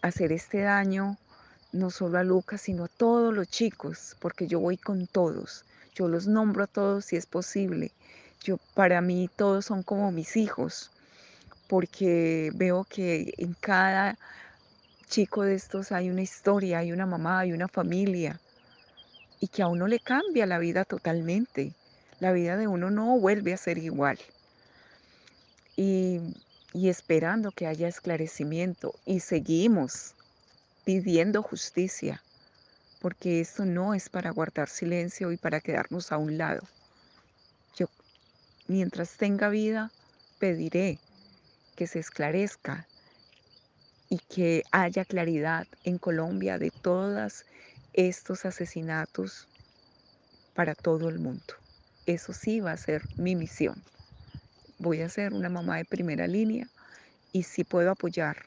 hacer 0.03 0.33
este 0.33 0.61
daño, 0.61 1.17
no 1.73 1.91
solo 1.91 2.19
a 2.19 2.25
Lucas, 2.25 2.63
sino 2.63 2.85
a 2.85 2.89
todos 2.89 3.33
los 3.33 3.49
chicos, 3.49 4.17
porque 4.21 4.47
yo 4.47 4.59
voy 4.59 4.77
con 4.77 5.07
todos, 5.07 5.65
yo 5.95 6.09
los 6.09 6.27
nombro 6.27 6.65
a 6.65 6.67
todos 6.67 7.07
si 7.07 7.17
es 7.17 7.27
posible. 7.27 7.93
Yo, 8.43 8.59
para 8.75 9.01
mí 9.01 9.31
todos 9.35 9.67
son 9.67 9.83
como 9.83 10.11
mis 10.13 10.37
hijos, 10.37 10.91
porque 11.69 12.51
veo 12.55 12.85
que 12.85 13.33
en 13.39 13.55
cada 13.55 14.19
chico 15.09 15.43
de 15.43 15.55
estos 15.55 15.93
hay 15.93 16.11
una 16.11 16.23
historia, 16.23 16.79
hay 16.79 16.93
una 16.93 17.07
mamá, 17.07 17.41
hay 17.41 17.53
una 17.53 17.69
familia, 17.69 18.41
y 19.45 19.49
que 19.49 19.61
a 19.61 19.67
uno 19.67 19.87
le 19.89 20.01
cambia 20.01 20.47
la 20.47 20.59
vida 20.59 20.87
totalmente. 20.87 21.75
La 22.19 22.33
vida 22.33 22.57
de 22.57 22.67
uno 22.67 22.89
no 22.89 23.19
vuelve 23.19 23.53
a 23.53 23.59
ser 23.59 23.77
igual. 23.77 24.19
Y, 25.77 26.19
y 26.73 26.89
esperando 26.89 27.51
que 27.51 27.67
haya 27.67 27.87
esclarecimiento. 27.87 28.95
Y 29.05 29.21
seguimos 29.21 30.15
pidiendo 30.87 31.43
justicia, 31.43 32.23
porque 33.03 33.43
esto 33.43 33.67
no 33.67 33.93
es 33.93 34.09
para 34.09 34.31
guardar 34.31 34.71
silencio 34.71 35.31
y 35.31 35.37
para 35.37 35.61
quedarnos 35.61 36.11
a 36.11 36.17
un 36.17 36.39
lado. 36.39 36.63
Yo, 37.77 37.89
mientras 38.67 39.19
tenga 39.19 39.51
vida, 39.51 39.91
pediré 40.39 40.99
que 41.77 41.87
se 41.87 41.99
esclarezca 41.99 42.87
y 44.09 44.21
que 44.21 44.63
haya 44.71 45.05
claridad 45.05 45.67
en 45.85 45.99
Colombia 45.99 46.57
de 46.57 46.71
todos 46.71 47.45
estos 47.95 48.45
asesinatos 48.45 49.49
para 50.55 50.75
todo 50.75 51.09
el 51.09 51.19
mundo. 51.19 51.55
Eso 52.07 52.33
sí 52.33 52.61
va 52.61 52.73
a 52.73 52.77
ser 52.77 53.03
mi 53.17 53.35
misión. 53.35 53.83
Voy 54.79 55.01
a 55.01 55.09
ser 55.09 55.33
una 55.33 55.49
mamá 55.49 55.77
de 55.77 55.85
primera 55.85 56.27
línea 56.27 56.69
y 57.33 57.45
si 57.45 57.65
puedo 57.65 57.91
apoyar 57.91 58.45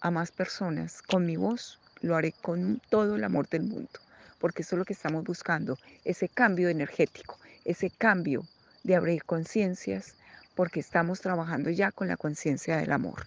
a 0.00 0.10
más 0.10 0.32
personas 0.32 1.02
con 1.02 1.26
mi 1.26 1.36
voz, 1.36 1.78
lo 2.00 2.16
haré 2.16 2.32
con 2.32 2.80
todo 2.88 3.16
el 3.16 3.24
amor 3.24 3.48
del 3.48 3.62
mundo, 3.62 4.00
porque 4.38 4.62
eso 4.62 4.74
es 4.74 4.78
lo 4.78 4.84
que 4.84 4.94
estamos 4.94 5.24
buscando, 5.24 5.78
ese 6.04 6.28
cambio 6.28 6.70
energético, 6.70 7.38
ese 7.64 7.90
cambio 7.90 8.46
de 8.82 8.96
abrir 8.96 9.24
conciencias, 9.24 10.14
porque 10.54 10.80
estamos 10.80 11.20
trabajando 11.20 11.70
ya 11.70 11.92
con 11.92 12.08
la 12.08 12.16
conciencia 12.16 12.78
del 12.78 12.92
amor. 12.92 13.26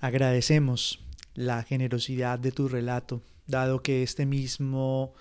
Agradecemos 0.00 1.04
la 1.38 1.62
generosidad 1.62 2.36
de 2.40 2.50
tu 2.50 2.66
relato, 2.66 3.22
dado 3.46 3.80
que 3.80 4.02
este 4.02 4.26
mismo 4.26 5.14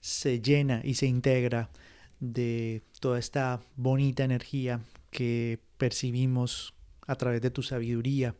se 0.00 0.40
llena 0.40 0.80
y 0.82 0.94
se 0.94 1.06
integra 1.06 1.70
de 2.18 2.82
toda 2.98 3.20
esta 3.20 3.60
bonita 3.76 4.24
energía 4.24 4.80
que 5.12 5.60
percibimos 5.78 6.74
a 7.06 7.14
través 7.14 7.40
de 7.40 7.52
tu 7.52 7.62
sabiduría 7.62 8.34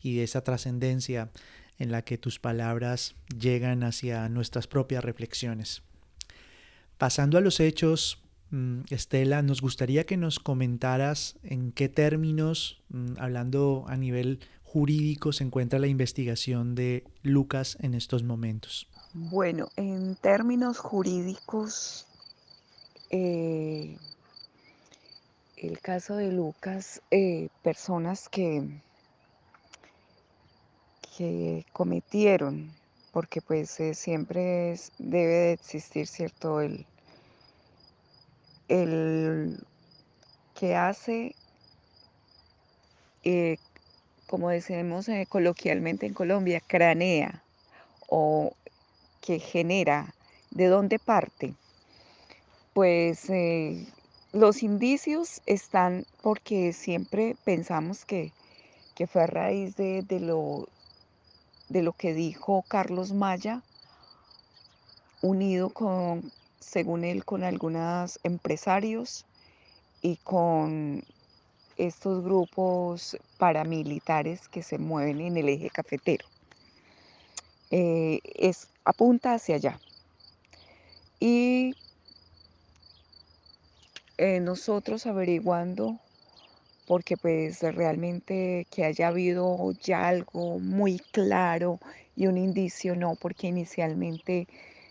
y 0.00 0.14
de 0.14 0.22
esa 0.22 0.44
trascendencia 0.44 1.32
en 1.80 1.90
la 1.90 2.02
que 2.02 2.16
tus 2.16 2.38
palabras 2.38 3.16
llegan 3.36 3.82
hacia 3.82 4.28
nuestras 4.28 4.68
propias 4.68 5.02
reflexiones. 5.02 5.82
Pasando 6.96 7.38
a 7.38 7.40
los 7.40 7.58
hechos, 7.58 8.22
mm, 8.50 8.82
Estela, 8.90 9.42
nos 9.42 9.60
gustaría 9.60 10.04
que 10.04 10.16
nos 10.16 10.38
comentaras 10.38 11.38
en 11.42 11.72
qué 11.72 11.88
términos, 11.88 12.80
mm, 12.90 13.14
hablando 13.18 13.84
a 13.88 13.96
nivel 13.96 14.38
jurídico, 14.68 15.32
se 15.32 15.44
encuentra 15.44 15.78
la 15.78 15.86
investigación 15.86 16.74
de 16.74 17.04
Lucas 17.22 17.78
en 17.80 17.94
estos 17.94 18.22
momentos. 18.22 18.86
Bueno, 19.14 19.68
en 19.76 20.14
términos 20.16 20.78
jurídicos, 20.78 22.06
eh, 23.10 23.96
el 25.56 25.80
caso 25.80 26.16
de 26.16 26.30
Lucas, 26.30 27.00
eh, 27.10 27.48
personas 27.62 28.28
que, 28.28 28.80
que 31.16 31.64
cometieron, 31.72 32.70
porque 33.12 33.40
pues 33.40 33.80
eh, 33.80 33.94
siempre 33.94 34.78
debe 34.98 35.32
de 35.32 35.52
existir, 35.52 36.06
¿cierto? 36.06 36.60
El, 36.60 36.84
el 38.68 39.58
que 40.54 40.76
hace, 40.76 41.34
como 44.28 44.50
decimos 44.50 45.08
eh, 45.08 45.26
coloquialmente 45.28 46.06
en 46.06 46.14
Colombia, 46.14 46.62
cranea 46.64 47.42
o 48.08 48.52
que 49.20 49.40
genera, 49.40 50.14
de 50.50 50.66
dónde 50.66 50.98
parte. 50.98 51.54
Pues 52.74 53.28
eh, 53.30 53.86
los 54.32 54.62
indicios 54.62 55.40
están 55.46 56.04
porque 56.22 56.72
siempre 56.72 57.36
pensamos 57.44 58.04
que, 58.04 58.32
que 58.94 59.06
fue 59.06 59.22
a 59.22 59.26
raíz 59.26 59.76
de, 59.76 60.02
de 60.02 60.20
lo, 60.20 60.68
de 61.68 61.82
lo 61.82 61.92
que 61.92 62.14
dijo 62.14 62.64
Carlos 62.68 63.12
Maya, 63.12 63.62
unido 65.22 65.70
con, 65.70 66.30
según 66.60 67.04
él, 67.04 67.24
con 67.24 67.44
algunos 67.44 68.20
empresarios 68.22 69.24
y 70.02 70.16
con 70.16 71.02
estos 71.78 72.22
grupos 72.22 73.16
paramilitares 73.38 74.48
que 74.48 74.62
se 74.62 74.78
mueven 74.78 75.20
en 75.20 75.36
el 75.36 75.48
eje 75.48 75.70
cafetero. 75.70 76.26
Eh, 77.70 78.20
es, 78.34 78.68
apunta 78.84 79.34
hacia 79.34 79.56
allá. 79.56 79.80
Y 81.20 81.74
eh, 84.18 84.40
nosotros 84.40 85.06
averiguando 85.06 85.98
porque 86.88 87.18
pues 87.18 87.60
realmente 87.60 88.66
que 88.70 88.84
haya 88.84 89.08
habido 89.08 89.72
ya 89.82 90.08
algo 90.08 90.58
muy 90.58 90.98
claro 91.12 91.78
y 92.16 92.26
un 92.26 92.38
indicio, 92.38 92.96
no, 92.96 93.14
porque 93.14 93.46
inicialmente 93.46 94.48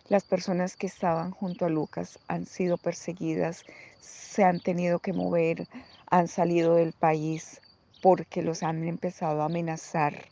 las 0.08 0.24
personas 0.24 0.78
que 0.78 0.86
estaban 0.86 1.32
junto 1.32 1.66
a 1.66 1.70
Lucas 1.70 2.20
han 2.28 2.46
sido 2.46 2.78
perseguidas, 2.78 3.66
se 4.00 4.44
han 4.44 4.60
tenido 4.60 5.00
que 5.00 5.12
mover, 5.12 5.68
han 6.10 6.28
salido 6.28 6.76
del 6.76 6.94
país 6.94 7.62
porque 8.02 8.42
los 8.42 8.64
han 8.64 8.88
empezado 8.88 9.42
a 9.42 9.46
amenazar 9.46 10.26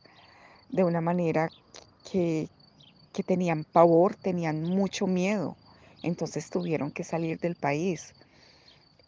de 0.70 0.84
una 0.84 1.02
manera 1.02 1.50
que, 2.10 2.50
que 3.14 3.24
tenían 3.24 3.64
pavor, 3.64 4.16
tenían 4.16 4.64
mucho 4.64 5.08
miedo. 5.08 5.56
Entonces 6.04 6.50
tuvieron 6.50 6.92
que 6.92 7.04
salir 7.04 7.40
del 7.40 7.56
país. 7.56 8.14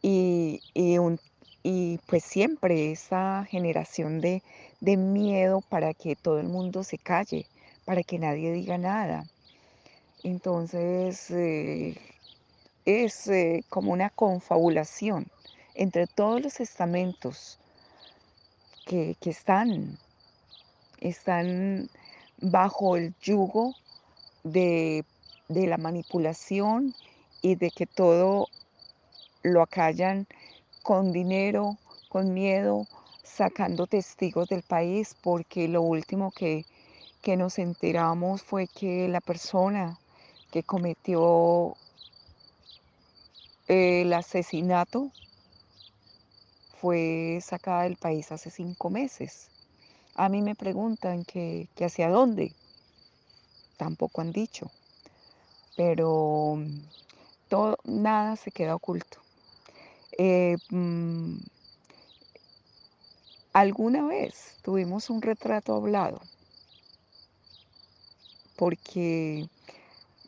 Y, 0.01 0.61
y, 0.73 0.97
un, 0.97 1.19
y 1.63 1.99
pues 2.07 2.23
siempre 2.23 2.91
esa 2.91 3.45
generación 3.49 4.21
de, 4.21 4.43
de 4.79 4.97
miedo 4.97 5.61
para 5.61 5.93
que 5.93 6.15
todo 6.15 6.39
el 6.39 6.47
mundo 6.47 6.83
se 6.83 6.97
calle, 6.97 7.47
para 7.85 8.03
que 8.03 8.19
nadie 8.19 8.51
diga 8.53 8.77
nada. 8.77 9.25
Entonces 10.23 11.29
eh, 11.31 11.95
es 12.85 13.27
eh, 13.27 13.63
como 13.69 13.91
una 13.93 14.09
confabulación 14.09 15.27
entre 15.77 16.07
todos 16.07 16.41
los 16.41 16.59
estamentos 16.59 17.59
que, 18.85 19.15
que 19.21 19.29
están, 19.29 19.99
están 20.99 21.87
bajo 22.41 22.97
el 22.97 23.13
yugo 23.21 23.75
de, 24.43 25.05
de 25.49 25.67
la 25.67 25.77
manipulación 25.77 26.95
y 27.43 27.55
de 27.55 27.69
que 27.69 27.85
todo 27.85 28.47
lo 29.43 29.61
acallan 29.61 30.27
con 30.81 31.11
dinero, 31.11 31.77
con 32.09 32.33
miedo, 32.33 32.87
sacando 33.23 33.85
testigos 33.85 34.49
del 34.49 34.63
país, 34.63 35.15
porque 35.21 35.67
lo 35.67 35.83
último 35.83 36.31
que, 36.31 36.65
que 37.21 37.37
nos 37.37 37.59
enteramos 37.59 38.41
fue 38.41 38.67
que 38.67 39.07
la 39.09 39.21
persona 39.21 39.99
que 40.49 40.63
cometió 40.63 41.75
el 43.67 44.11
asesinato 44.13 45.11
fue 46.81 47.39
sacada 47.41 47.83
del 47.83 47.97
país 47.97 48.31
hace 48.31 48.49
cinco 48.49 48.89
meses. 48.89 49.49
A 50.15 50.29
mí 50.29 50.41
me 50.41 50.55
preguntan 50.55 51.25
que, 51.25 51.67
que 51.75 51.85
hacia 51.85 52.09
dónde. 52.09 52.53
Tampoco 53.77 54.21
han 54.21 54.31
dicho. 54.31 54.71
Pero 55.75 56.59
todo, 57.47 57.77
nada 57.85 58.35
se 58.35 58.51
queda 58.51 58.75
oculto. 58.75 59.19
Eh, 60.17 60.57
mm, 60.71 61.37
alguna 63.53 64.05
vez 64.05 64.55
tuvimos 64.63 65.09
un 65.09 65.21
retrato 65.21 65.75
hablado, 65.75 66.21
porque, 68.55 69.47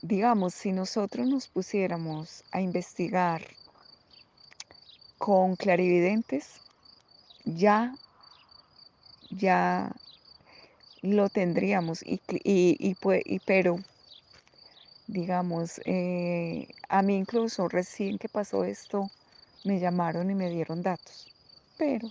digamos, 0.04 0.54
si 0.54 0.72
nosotros 0.72 1.28
nos 1.28 1.48
pusiéramos 1.48 2.44
a 2.52 2.62
investigar 2.62 3.42
con 5.20 5.56
clarividentes, 5.56 6.62
ya, 7.46 7.96
ya 9.30 9.92
lo 11.04 11.30
tendríamos, 11.30 12.02
y, 12.04 12.20
y, 12.44 12.76
y, 12.80 12.96
y 13.26 13.40
pero 13.40 13.78
digamos, 15.08 15.82
eh, 15.86 16.68
a 16.88 17.02
mí 17.02 17.18
incluso 17.18 17.68
recién 17.68 18.18
que 18.18 18.30
pasó 18.30 18.64
esto, 18.64 19.10
me 19.64 19.80
llamaron 19.80 20.30
y 20.32 20.36
me 20.36 20.50
dieron 20.50 20.82
datos, 20.82 21.28
pero 21.78 22.10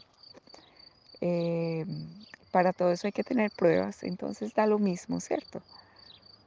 eh, 1.20 1.86
para 2.50 2.72
todo 2.72 2.92
eso 2.92 3.06
hay 3.06 3.12
que 3.12 3.24
tener 3.24 3.50
pruebas, 3.52 4.02
entonces 4.02 4.52
da 4.52 4.66
lo 4.66 4.78
mismo, 4.78 5.20
¿cierto? 5.20 5.62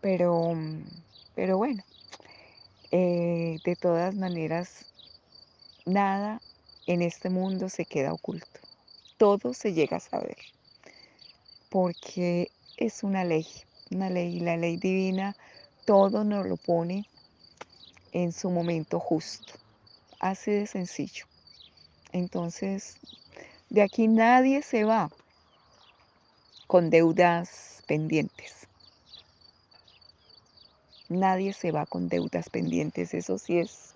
Pero, 0.02 0.54
pero 1.36 1.58
bueno, 1.58 1.84
eh, 2.92 3.60
de 3.64 3.76
todas 3.78 4.16
maneras, 4.16 4.86
nada 5.86 6.42
en 6.88 7.02
este 7.02 7.30
mundo 7.30 7.70
se 7.70 7.86
queda 7.86 8.14
oculto, 8.14 8.60
todo 9.18 9.54
se 9.54 9.74
llega 9.74 9.98
a 9.98 10.02
saber, 10.02 10.38
porque 11.70 12.52
es 12.78 13.04
una 13.04 13.24
ley, 13.24 13.48
una 13.92 14.10
ley, 14.10 14.40
la 14.40 14.58
ley 14.58 14.78
divina, 14.78 15.36
todo 15.86 16.24
nos 16.24 16.46
lo 16.46 16.58
pone 16.58 17.06
en 18.12 18.32
su 18.32 18.50
momento 18.50 19.00
justo, 19.00 19.54
así 20.20 20.52
de 20.52 20.68
sencillo. 20.68 21.26
Entonces, 22.12 22.98
de 23.70 23.82
aquí 23.82 24.08
nadie 24.08 24.62
se 24.64 24.84
va 24.84 25.10
con 26.68 26.90
deudas 26.90 27.84
pendientes. 27.88 28.68
Nadie 31.10 31.52
se 31.54 31.72
va 31.72 31.86
con 31.86 32.08
deudas 32.08 32.50
pendientes, 32.50 33.14
eso 33.14 33.38
sí 33.38 33.60
es 33.60 33.94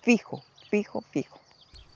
fijo, 0.00 0.42
fijo, 0.70 1.02
fijo. 1.10 1.38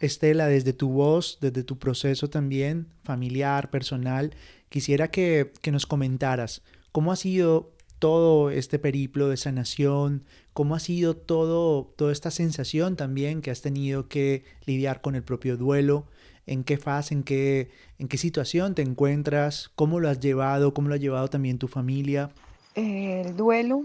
Estela, 0.01 0.47
desde 0.49 0.73
tu 0.73 0.89
voz, 0.89 1.39
desde 1.41 1.63
tu 1.63 1.79
proceso 1.79 2.29
también 2.29 2.89
familiar, 3.05 3.71
personal, 3.71 4.35
quisiera 4.69 5.11
que, 5.11 5.53
que 5.63 5.71
nos 5.71 5.87
comentaras 5.87 6.63
cómo 6.93 7.13
ha 7.13 7.17
sido 7.17 7.73
todo 7.99 8.51
este 8.51 8.79
periplo 8.79 9.29
de 9.29 9.37
sanación, 9.37 10.25
cómo 10.53 10.75
ha 10.75 10.81
sido 10.81 11.15
todo, 11.17 11.93
toda 11.97 12.13
esta 12.13 12.31
sensación 12.31 12.97
también 12.97 13.43
que 13.43 13.51
has 13.51 13.61
tenido 13.61 14.09
que 14.09 14.45
lidiar 14.65 15.03
con 15.03 15.15
el 15.15 15.23
propio 15.23 15.57
duelo, 15.57 16.07
en 16.47 16.65
qué 16.65 16.79
fase, 16.79 17.15
en 17.15 17.23
qué, 17.23 17.71
en 17.99 18.09
qué 18.09 18.17
situación 18.17 18.75
te 18.75 18.83
encuentras, 18.83 19.71
cómo 19.77 20.01
lo 20.01 20.09
has 20.09 20.19
llevado, 20.19 20.75
cómo 20.75 20.89
lo 20.89 20.95
ha 20.95 20.99
llevado 20.99 21.29
también 21.29 21.59
tu 21.59 21.69
familia. 21.69 22.31
El 22.75 23.37
duelo 23.37 23.83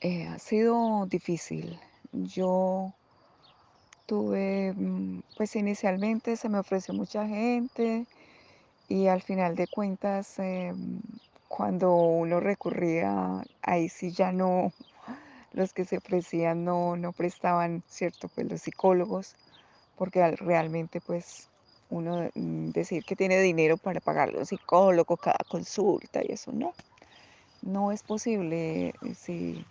eh, 0.00 0.26
ha 0.26 0.38
sido 0.38 1.06
difícil. 1.06 1.78
Yo 2.12 2.94
tuve, 4.06 4.72
mm, 4.74 5.22
pues 5.36 5.56
inicialmente 5.56 6.36
se 6.36 6.48
me 6.48 6.58
ofreció 6.58 6.94
mucha 6.94 7.26
gente 7.26 8.06
y 8.88 9.06
al 9.06 9.22
final 9.22 9.56
de 9.56 9.66
cuentas 9.66 10.38
eh, 10.38 10.74
cuando 11.48 11.94
uno 11.94 12.40
recurría, 12.40 13.44
ahí 13.62 13.88
sí 13.88 14.12
ya 14.12 14.32
no, 14.32 14.72
los 15.52 15.72
que 15.72 15.84
se 15.84 15.98
ofrecían 15.98 16.64
no, 16.64 16.96
no 16.96 17.12
prestaban, 17.12 17.82
¿cierto? 17.88 18.28
Pues 18.34 18.50
los 18.50 18.62
psicólogos, 18.62 19.36
porque 19.96 20.30
realmente 20.32 21.00
pues 21.00 21.48
uno 21.90 22.28
mm, 22.34 22.70
decir 22.70 23.04
que 23.04 23.16
tiene 23.16 23.40
dinero 23.40 23.76
para 23.76 24.00
pagar 24.00 24.32
los 24.32 24.48
psicólogos 24.48 25.20
cada 25.20 25.38
consulta 25.48 26.22
y 26.22 26.32
eso 26.32 26.52
no, 26.52 26.72
no 27.62 27.92
es 27.92 28.02
posible. 28.02 28.88
Eh, 28.88 29.14
si 29.14 29.64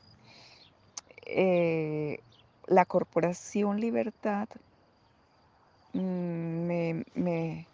eh, 1.26 2.20
la 2.68 2.86
Corporación 2.86 3.80
Libertad 3.80 4.48
mm, 5.94 6.00
me, 6.00 7.06
me 7.16 7.68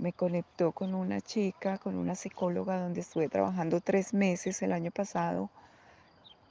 me 0.00 0.14
conectó 0.14 0.72
con 0.72 0.94
una 0.94 1.20
chica, 1.20 1.76
con 1.76 1.96
una 1.96 2.14
psicóloga 2.14 2.80
donde 2.80 3.00
estuve 3.00 3.28
trabajando 3.28 3.82
tres 3.82 4.14
meses 4.14 4.62
el 4.62 4.72
año 4.72 4.90
pasado 4.90 5.50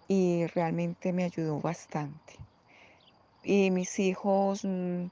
y 0.07 0.45
realmente 0.47 1.11
me 1.13 1.23
ayudó 1.23 1.59
bastante. 1.59 2.35
Y 3.43 3.71
mis 3.71 3.97
hijos, 3.97 4.63
mm, 4.63 5.05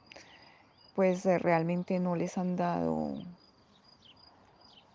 pues 0.96 1.26
eh, 1.26 1.40
realmente 1.40 2.00
no 2.00 2.16
les 2.16 2.38
han 2.38 2.56
dado, 2.56 3.16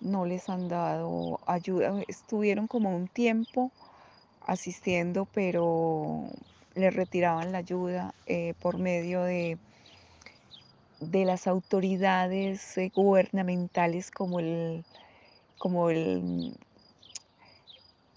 no 0.01 0.25
les 0.25 0.48
han 0.48 0.68
dado 0.68 1.40
ayuda. 1.46 2.01
Estuvieron 2.07 2.68
como 2.68 2.94
un 2.94 3.09
tiempo 3.09 3.72
asistiendo, 4.46 5.27
pero 5.35 6.29
les 6.75 6.94
retiraban 6.94 7.52
la 7.52 7.58
ayuda 7.58 8.14
eh, 8.27 8.54
por 8.60 8.79
medio 8.79 9.23
de 9.23 9.58
de 11.02 11.25
las 11.25 11.46
autoridades 11.46 12.79
eh, 12.79 12.92
gubernamentales 12.94 14.10
como 14.10 14.38
el, 14.38 14.85
como 15.58 15.90
el, 15.90 16.56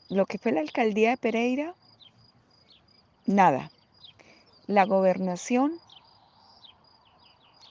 lo 0.10 0.26
que 0.28 0.38
fue 0.38 0.52
la 0.52 0.62
alcaldía 0.62 1.12
de 1.12 1.18
Pereira, 1.18 1.74
nada. 3.26 3.72
La 4.68 4.86
gobernación, 4.86 5.80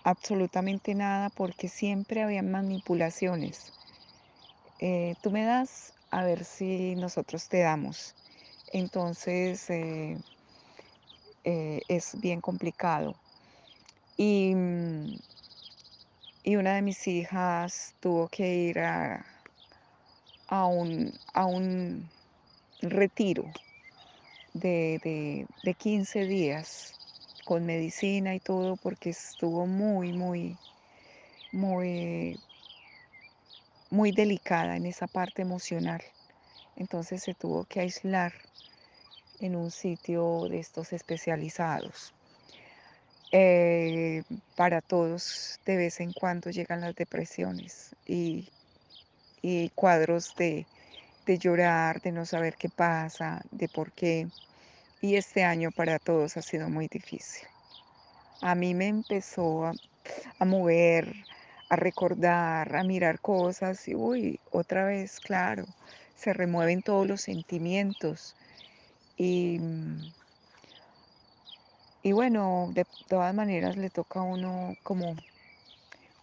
absolutamente 0.02 0.94
nada, 0.94 1.30
porque 1.30 1.68
siempre 1.68 2.22
había 2.22 2.42
manipulaciones. 2.42 3.72
Eh, 4.80 5.14
tú 5.22 5.30
me 5.30 5.44
das 5.44 5.92
a 6.10 6.24
ver 6.24 6.44
si 6.44 6.96
nosotros 6.96 7.48
te 7.48 7.60
damos. 7.60 8.14
Entonces 8.72 9.70
es 11.44 12.18
bien 12.20 12.40
complicado. 12.40 13.14
Y, 14.16 14.54
mm, 14.54 15.16
y 16.44 16.56
una 16.56 16.74
de 16.74 16.82
mis 16.82 17.06
hijas 17.08 17.94
tuvo 18.00 18.28
que 18.28 18.54
ir 18.54 18.78
a, 18.78 19.24
a, 20.48 20.66
un, 20.66 21.12
a 21.32 21.46
un 21.46 22.08
retiro 22.82 23.44
de, 24.52 25.00
de, 25.02 25.46
de 25.62 25.74
15 25.74 26.26
días 26.26 26.94
con 27.44 27.66
medicina 27.66 28.34
y 28.34 28.40
todo 28.40 28.76
porque 28.76 29.10
estuvo 29.10 29.66
muy, 29.66 30.12
muy, 30.12 30.56
muy, 31.52 32.38
muy 33.90 34.12
delicada 34.12 34.76
en 34.76 34.86
esa 34.86 35.06
parte 35.06 35.42
emocional. 35.42 36.02
Entonces 36.76 37.22
se 37.22 37.34
tuvo 37.34 37.64
que 37.64 37.80
aislar 37.80 38.32
en 39.44 39.56
un 39.56 39.70
sitio 39.70 40.48
de 40.48 40.58
estos 40.58 40.92
especializados. 40.92 42.14
Eh, 43.30 44.22
para 44.56 44.80
todos 44.80 45.58
de 45.66 45.76
vez 45.76 46.00
en 46.00 46.12
cuando 46.12 46.50
llegan 46.50 46.80
las 46.80 46.94
depresiones 46.94 47.94
y, 48.06 48.48
y 49.42 49.70
cuadros 49.70 50.34
de, 50.36 50.66
de 51.26 51.38
llorar, 51.38 52.00
de 52.00 52.12
no 52.12 52.24
saber 52.24 52.54
qué 52.56 52.68
pasa, 52.68 53.42
de 53.50 53.68
por 53.68 53.92
qué. 53.92 54.28
Y 55.00 55.16
este 55.16 55.44
año 55.44 55.70
para 55.72 55.98
todos 55.98 56.36
ha 56.36 56.42
sido 56.42 56.70
muy 56.70 56.88
difícil. 56.88 57.46
A 58.40 58.54
mí 58.54 58.72
me 58.72 58.88
empezó 58.88 59.66
a, 59.66 59.72
a 60.38 60.44
mover, 60.44 61.12
a 61.68 61.76
recordar, 61.76 62.74
a 62.74 62.84
mirar 62.84 63.20
cosas 63.20 63.88
y 63.88 63.94
uy, 63.94 64.40
otra 64.52 64.84
vez, 64.84 65.20
claro, 65.20 65.66
se 66.14 66.32
remueven 66.32 66.82
todos 66.82 67.06
los 67.06 67.20
sentimientos. 67.20 68.36
Y, 69.16 69.60
y 72.02 72.12
bueno, 72.12 72.70
de 72.72 72.84
todas 73.08 73.34
maneras 73.34 73.76
le 73.76 73.90
toca 73.90 74.20
a 74.20 74.22
uno 74.22 74.74
como 74.82 75.16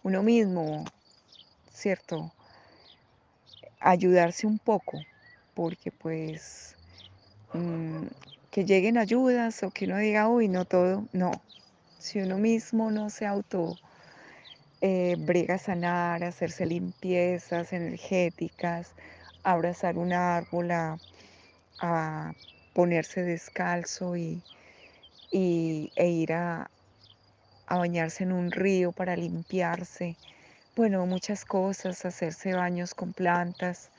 uno 0.02 0.22
mismo, 0.22 0.84
¿cierto? 1.72 2.32
Ayudarse 3.80 4.46
un 4.46 4.58
poco, 4.58 4.98
porque 5.54 5.90
pues 5.92 6.76
mm, 7.54 8.06
que 8.50 8.64
lleguen 8.64 8.98
ayudas 8.98 9.62
o 9.62 9.70
que 9.70 9.86
uno 9.86 9.98
diga, 9.98 10.28
uy, 10.28 10.48
no 10.48 10.64
todo, 10.64 11.04
no. 11.12 11.32
Si 11.98 12.20
uno 12.20 12.38
mismo 12.38 12.90
no 12.90 13.10
se 13.10 13.26
auto 13.26 13.76
eh, 14.80 15.16
brega 15.18 15.54
a 15.54 15.58
sanar, 15.58 16.24
hacerse 16.24 16.66
limpiezas 16.66 17.72
energéticas, 17.72 18.94
abrazar 19.44 19.96
un 19.98 20.12
árbol, 20.12 20.70
a 21.80 22.34
ponerse 22.72 23.22
descalzo 23.22 24.16
y, 24.16 24.42
y, 25.30 25.92
e 25.96 26.08
ir 26.10 26.32
a, 26.34 26.70
a 27.66 27.78
bañarse 27.78 28.24
en 28.24 28.32
un 28.32 28.52
río 28.52 28.92
para 28.92 29.16
limpiarse. 29.16 30.16
Bueno, 30.76 31.06
muchas 31.06 31.44
cosas, 31.44 32.04
hacerse 32.04 32.54
baños 32.54 32.94
con 32.94 33.12
plantas. 33.12 33.90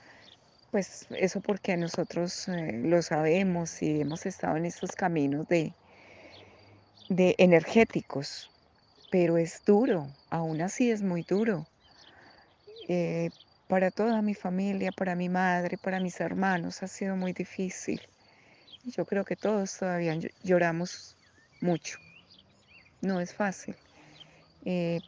Pues 0.71 1.07
eso 1.11 1.41
porque 1.41 1.77
nosotros 1.77 2.47
eh, 2.49 2.73
lo 2.83 3.01
sabemos 3.01 3.81
y 3.81 4.01
hemos 4.01 4.25
estado 4.25 4.57
en 4.57 4.65
estos 4.65 4.93
caminos 4.93 5.47
de, 5.47 5.73
de 7.09 7.35
energéticos, 7.37 8.51
pero 9.11 9.37
es 9.37 9.63
duro, 9.65 10.07
aún 10.29 10.61
así 10.61 10.91
es 10.91 11.01
muy 11.01 11.23
duro. 11.23 11.65
Eh, 12.87 13.29
para 13.67 13.91
toda 13.91 14.21
mi 14.21 14.35
familia, 14.35 14.91
para 14.93 15.15
mi 15.15 15.27
madre, 15.27 15.77
para 15.77 15.99
mis 15.99 16.19
hermanos 16.21 16.81
ha 16.83 16.87
sido 16.87 17.15
muy 17.17 17.33
difícil. 17.33 18.01
Yo 18.83 19.05
creo 19.05 19.23
que 19.23 19.35
todos 19.35 19.77
todavía 19.77 20.17
lloramos 20.43 21.15
mucho. 21.61 21.99
No 23.01 23.19
es 23.19 23.33
fácil. 23.33 23.75
Eh, 24.65 24.99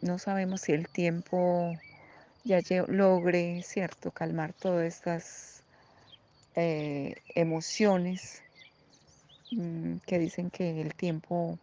no 0.00 0.18
sabemos 0.18 0.62
si 0.62 0.72
el 0.72 0.88
tiempo 0.88 1.76
ya 2.44 2.60
logre, 2.88 3.62
¿cierto?, 3.62 4.10
calmar 4.10 4.52
todas 4.52 4.86
estas 4.86 5.64
eh, 6.56 7.14
emociones 7.34 8.42
mm, 9.50 9.96
que 10.06 10.18
dicen 10.18 10.50
que 10.50 10.80
el 10.80 10.94
tiempo 10.94 11.58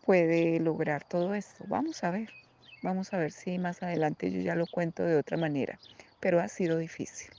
puede 0.00 0.58
lograr 0.60 1.04
todo 1.04 1.34
esto. 1.34 1.64
Vamos 1.68 2.02
a 2.02 2.10
ver, 2.10 2.30
vamos 2.82 3.12
a 3.12 3.18
ver 3.18 3.30
si 3.30 3.58
más 3.58 3.82
adelante 3.82 4.30
yo 4.32 4.40
ya 4.40 4.54
lo 4.54 4.66
cuento 4.66 5.02
de 5.04 5.16
otra 5.16 5.36
manera, 5.36 5.78
pero 6.20 6.40
ha 6.40 6.48
sido 6.48 6.78
difícil, 6.78 7.30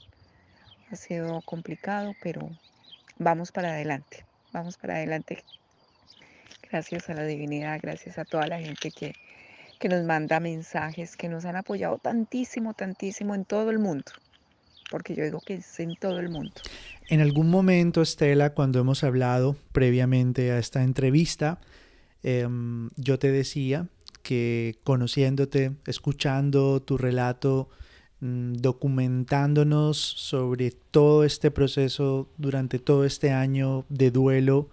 ha 0.90 0.96
sido 0.96 1.40
complicado, 1.42 2.14
pero 2.22 2.50
vamos 3.18 3.52
para 3.52 3.70
adelante, 3.70 4.24
vamos 4.52 4.76
para 4.76 4.96
adelante. 4.96 5.44
Gracias 6.70 7.08
a 7.10 7.14
la 7.14 7.24
divinidad, 7.24 7.78
gracias 7.82 8.18
a 8.18 8.24
toda 8.24 8.46
la 8.46 8.58
gente 8.58 8.90
que, 8.90 9.14
que 9.78 9.88
nos 9.88 10.04
manda 10.04 10.40
mensajes, 10.40 11.16
que 11.16 11.28
nos 11.28 11.44
han 11.44 11.56
apoyado 11.56 11.98
tantísimo, 11.98 12.74
tantísimo 12.74 13.34
en 13.34 13.44
todo 13.44 13.70
el 13.70 13.78
mundo, 13.78 14.12
porque 14.90 15.14
yo 15.14 15.24
digo 15.24 15.40
que 15.40 15.54
es 15.54 15.80
en 15.80 15.96
todo 15.96 16.18
el 16.20 16.28
mundo. 16.28 16.52
En 17.08 17.20
algún 17.20 17.50
momento, 17.50 18.02
Estela, 18.02 18.54
cuando 18.54 18.78
hemos 18.78 19.02
hablado 19.02 19.56
previamente 19.72 20.52
a 20.52 20.58
esta 20.58 20.82
entrevista, 20.82 21.60
eh, 22.22 22.46
yo 22.96 23.18
te 23.18 23.32
decía 23.32 23.88
que 24.22 24.78
conociéndote, 24.84 25.72
escuchando 25.86 26.80
tu 26.82 26.98
relato, 26.98 27.68
documentándonos 28.20 29.96
sobre 29.96 30.72
todo 30.72 31.24
este 31.24 31.50
proceso 31.50 32.28
durante 32.36 32.78
todo 32.78 33.04
este 33.04 33.30
año 33.32 33.86
de 33.88 34.10
duelo 34.10 34.68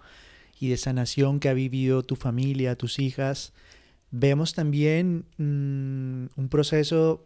y 0.60 0.68
de 0.68 0.76
sanación 0.76 1.40
que 1.40 1.48
ha 1.48 1.54
vivido 1.54 2.02
tu 2.02 2.16
familia, 2.16 2.76
tus 2.76 2.98
hijas, 2.98 3.52
vemos 4.10 4.54
también 4.54 5.24
mmm, 5.38 6.26
un 6.36 6.48
proceso 6.50 7.24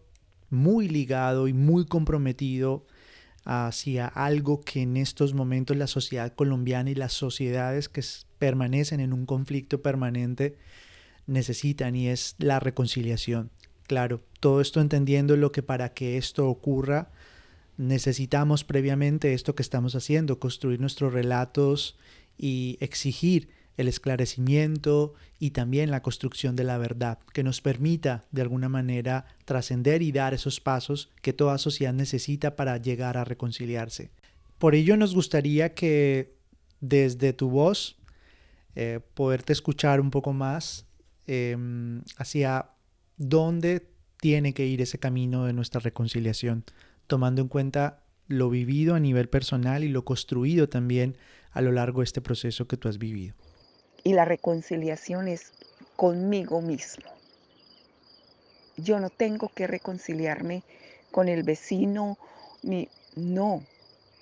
muy 0.51 0.89
ligado 0.89 1.49
y 1.49 1.53
muy 1.53 1.87
comprometido 1.87 2.87
hacia 3.45 4.07
algo 4.07 4.61
que 4.61 4.83
en 4.83 4.97
estos 4.97 5.35
momentos 5.35 5.77
la 5.77 5.87
sociedad 5.87 6.33
colombiana 6.35 6.91
y 6.91 6.95
las 6.95 7.13
sociedades 7.13 7.89
que 7.89 8.03
permanecen 8.39 9.01
en 9.01 9.13
un 9.13 9.27
conflicto 9.27 9.83
permanente 9.83 10.57
necesitan 11.27 11.97
y 11.97 12.09
es 12.09 12.37
la 12.39 12.61
reconciliación. 12.61 13.51
Claro, 13.87 14.23
todo 14.41 14.61
esto 14.61 14.81
entendiendo 14.81 15.37
lo 15.37 15.53
que 15.53 15.63
para 15.63 15.93
que 15.93 16.17
esto 16.17 16.49
ocurra 16.49 17.11
necesitamos 17.77 18.65
previamente 18.65 19.35
esto 19.35 19.55
que 19.55 19.63
estamos 19.63 19.95
haciendo, 19.95 20.39
construir 20.39 20.81
nuestros 20.81 21.13
relatos 21.13 21.99
y 22.39 22.77
exigir 22.81 23.49
el 23.77 23.89
esclarecimiento 23.89 25.15
y 25.39 25.51
también 25.51 25.91
la 25.91 26.03
construcción 26.03 26.57
de 26.57 26.65
la 26.65 26.79
verdad, 26.79 27.19
que 27.33 27.43
nos 27.43 27.61
permita 27.61 28.25
de 28.31 28.43
alguna 28.43 28.69
manera 28.69 29.27
trascender 29.45 30.03
y 30.03 30.13
dar 30.13 30.35
esos 30.35 30.61
pasos 30.61 31.11
que 31.23 31.33
toda 31.33 31.59
sociedad 31.59 31.95
necesita 31.95 32.55
para 32.55 32.77
llegar 32.77 33.17
a 33.17 33.25
reconciliarse. 33.25 34.11
Por 34.59 34.75
ello 34.75 34.97
nos 34.97 35.15
gustaría 35.15 35.75
que 35.75 36.35
desde 36.81 37.33
tu 37.33 37.49
voz 37.49 37.97
eh, 38.77 39.01
poderte 39.15 39.53
escuchar 39.53 40.01
un 40.01 40.11
poco 40.11 40.33
más 40.33 40.87
eh, 41.27 41.57
hacia 42.19 42.72
dónde 43.29 43.87
tiene 44.21 44.53
que 44.53 44.67
ir 44.67 44.81
ese 44.81 44.99
camino 44.99 45.45
de 45.45 45.53
nuestra 45.53 45.81
reconciliación, 45.81 46.65
tomando 47.07 47.41
en 47.41 47.49
cuenta 47.49 48.03
lo 48.27 48.51
vivido 48.51 48.95
a 48.95 49.01
nivel 49.01 49.29
personal 49.29 49.85
y 49.85 49.89
lo 49.89 50.05
construido 50.05 50.69
también 50.69 51.17
a 51.53 51.61
lo 51.61 51.73
largo 51.73 52.01
de 52.01 52.05
este 52.05 52.21
proceso 52.21 52.67
que 52.67 52.77
tú 52.77 52.89
has 52.89 52.99
vivido. 52.99 53.35
Y 54.05 54.15
la 54.15 54.25
reconciliación 54.25 55.29
es 55.29 55.53
conmigo 55.97 56.61
mismo. 56.61 57.05
Yo 58.77 58.99
no 58.99 59.11
tengo 59.11 59.51
que 59.55 59.67
reconciliarme 59.67 60.63
con 61.11 61.29
el 61.29 61.43
vecino, 61.43 62.19
ni 62.63 62.89
no, 63.15 63.63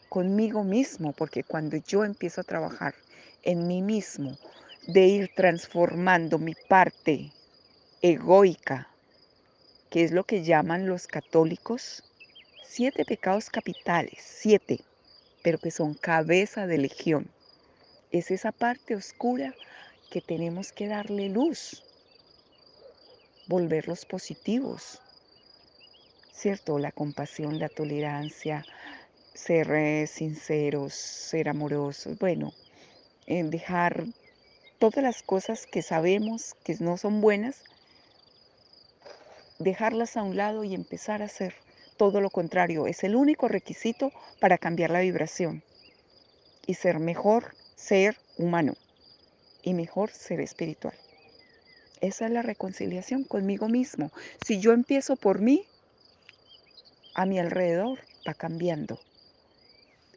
conmigo 0.09 0.64
mismo, 0.64 1.12
porque 1.12 1.44
cuando 1.44 1.76
yo 1.76 2.05
empiezo 2.05 2.40
a 2.40 2.44
trabajar 2.44 2.94
en 3.42 3.66
mí 3.66 3.80
mismo, 3.80 4.36
de 4.88 5.07
ir 5.07 5.30
transformando 5.36 6.38
mi 6.38 6.55
parte 6.68 7.32
egoica, 8.03 8.89
que 9.91 10.05
es 10.05 10.12
lo 10.12 10.24
que 10.24 10.45
llaman 10.45 10.86
los 10.86 11.09
católicos, 11.09 12.05
siete 12.64 13.05
pecados 13.05 13.51
capitales, 13.51 14.20
siete, 14.24 14.80
pero 15.43 15.59
que 15.59 15.72
son 15.72 15.95
cabeza 15.95 16.68
de 16.68 16.78
legión. 16.78 17.28
Es 18.12 18.30
esa 18.30 18.53
parte 18.53 18.95
oscura 18.95 19.53
que 20.11 20.20
tenemos 20.20 20.72
que 20.72 20.86
darle 20.86 21.28
luz, 21.28 21.82
volverlos 23.49 24.05
positivos, 24.07 25.01
¿cierto? 26.32 26.78
La 26.78 26.93
compasión, 26.93 27.59
la 27.59 27.68
tolerancia, 27.68 28.64
ser 29.34 29.70
eh, 29.72 30.07
sinceros, 30.07 30.95
ser 30.95 31.49
amorosos, 31.49 32.16
bueno, 32.18 32.53
en 33.26 33.51
dejar 33.51 34.05
todas 34.78 35.03
las 35.03 35.22
cosas 35.22 35.66
que 35.66 35.82
sabemos 35.82 36.55
que 36.64 36.76
no 36.78 36.97
son 36.97 37.20
buenas, 37.20 37.64
dejarlas 39.61 40.16
a 40.16 40.22
un 40.22 40.36
lado 40.36 40.64
y 40.64 40.74
empezar 40.74 41.22
a 41.22 41.26
hacer 41.26 41.54
todo 41.96 42.20
lo 42.20 42.30
contrario. 42.30 42.86
Es 42.86 43.04
el 43.04 43.14
único 43.14 43.46
requisito 43.46 44.11
para 44.40 44.58
cambiar 44.58 44.90
la 44.90 45.00
vibración 45.00 45.62
y 46.66 46.74
ser 46.74 46.98
mejor 46.98 47.54
ser 47.76 48.16
humano 48.38 48.74
y 49.62 49.74
mejor 49.74 50.11
ser 50.11 50.40
espiritual. 50.40 50.94
Esa 52.00 52.26
es 52.26 52.32
la 52.32 52.40
reconciliación 52.40 53.24
conmigo 53.24 53.68
mismo. 53.68 54.11
Si 54.44 54.61
yo 54.61 54.72
empiezo 54.72 55.16
por 55.16 55.40
mí, 55.40 55.66
a 57.14 57.26
mi 57.26 57.38
alrededor 57.38 57.98
va 58.26 58.32
cambiando. 58.32 58.98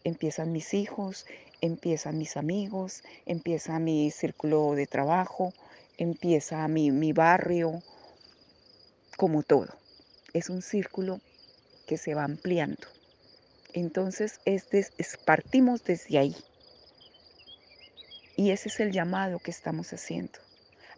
Empiezan 0.05 0.53
mis 0.53 0.73
hijos, 0.73 1.25
empiezan 1.59 2.17
mis 2.17 2.37
amigos, 2.37 3.03
empieza 3.25 3.79
mi 3.79 4.09
círculo 4.11 4.73
de 4.75 4.87
trabajo, 4.87 5.53
empieza 5.97 6.65
mi, 6.69 6.91
mi 6.91 7.11
barrio, 7.11 7.83
como 9.17 9.43
todo, 9.43 9.67
es 10.33 10.49
un 10.49 10.61
círculo 10.61 11.19
que 11.87 11.97
se 11.97 12.15
va 12.15 12.23
ampliando. 12.23 12.87
Entonces, 13.73 14.39
partimos 15.25 15.83
desde 15.83 16.17
ahí. 16.17 16.35
Y 18.35 18.51
ese 18.51 18.69
es 18.69 18.79
el 18.79 18.91
llamado 18.91 19.39
que 19.39 19.51
estamos 19.51 19.93
haciendo, 19.93 20.39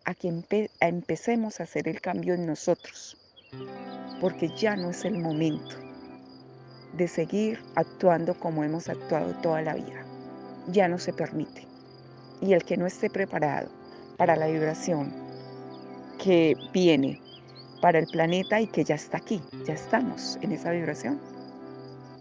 a 0.06 0.14
que 0.14 0.34
empecemos 0.80 1.60
a 1.60 1.64
hacer 1.64 1.88
el 1.88 2.02
cambio 2.02 2.34
en 2.34 2.46
nosotros, 2.46 3.18
porque 4.22 4.50
ya 4.58 4.76
no 4.76 4.92
es 4.92 5.04
el 5.04 5.18
momento 5.18 5.76
de 6.94 7.08
seguir 7.08 7.60
actuando 7.76 8.40
como 8.40 8.64
hemos 8.64 8.88
actuado 8.88 9.34
toda 9.42 9.62
la 9.62 9.74
vida. 9.74 10.06
Ya 10.68 10.88
no 10.88 10.98
se 10.98 11.12
permite. 11.14 11.68
Y 12.42 12.54
el 12.54 12.64
que 12.64 12.78
no 12.78 12.86
esté 12.86 13.10
preparado 13.10 13.70
para 14.18 14.36
la 14.36 14.48
vibración 14.48 15.14
que 16.24 16.56
viene 16.74 17.22
para 17.86 18.00
el 18.00 18.08
planeta 18.08 18.60
y 18.60 18.66
que 18.66 18.84
ya 18.84 18.96
está 18.96 19.18
aquí, 19.18 19.40
ya 19.68 19.76
estamos 19.76 20.40
en 20.42 20.54
esa 20.54 20.72
vibración, 20.72 21.22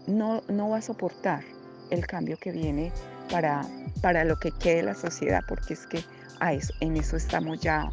no, 0.05 0.43
no 0.47 0.69
va 0.69 0.77
a 0.77 0.81
soportar 0.83 1.43
el 1.89 2.05
cambio 2.05 2.37
que 2.37 2.51
viene 2.51 2.91
para, 3.31 3.65
para 3.99 4.23
lo 4.25 4.37
que 4.37 4.51
quede 4.51 4.83
la 4.83 4.93
sociedad, 4.93 5.41
porque 5.47 5.73
es 5.73 5.87
que 5.87 6.03
a 6.39 6.53
eso, 6.53 6.71
en 6.81 6.95
eso 6.97 7.17
estamos 7.17 7.61
ya 7.61 7.89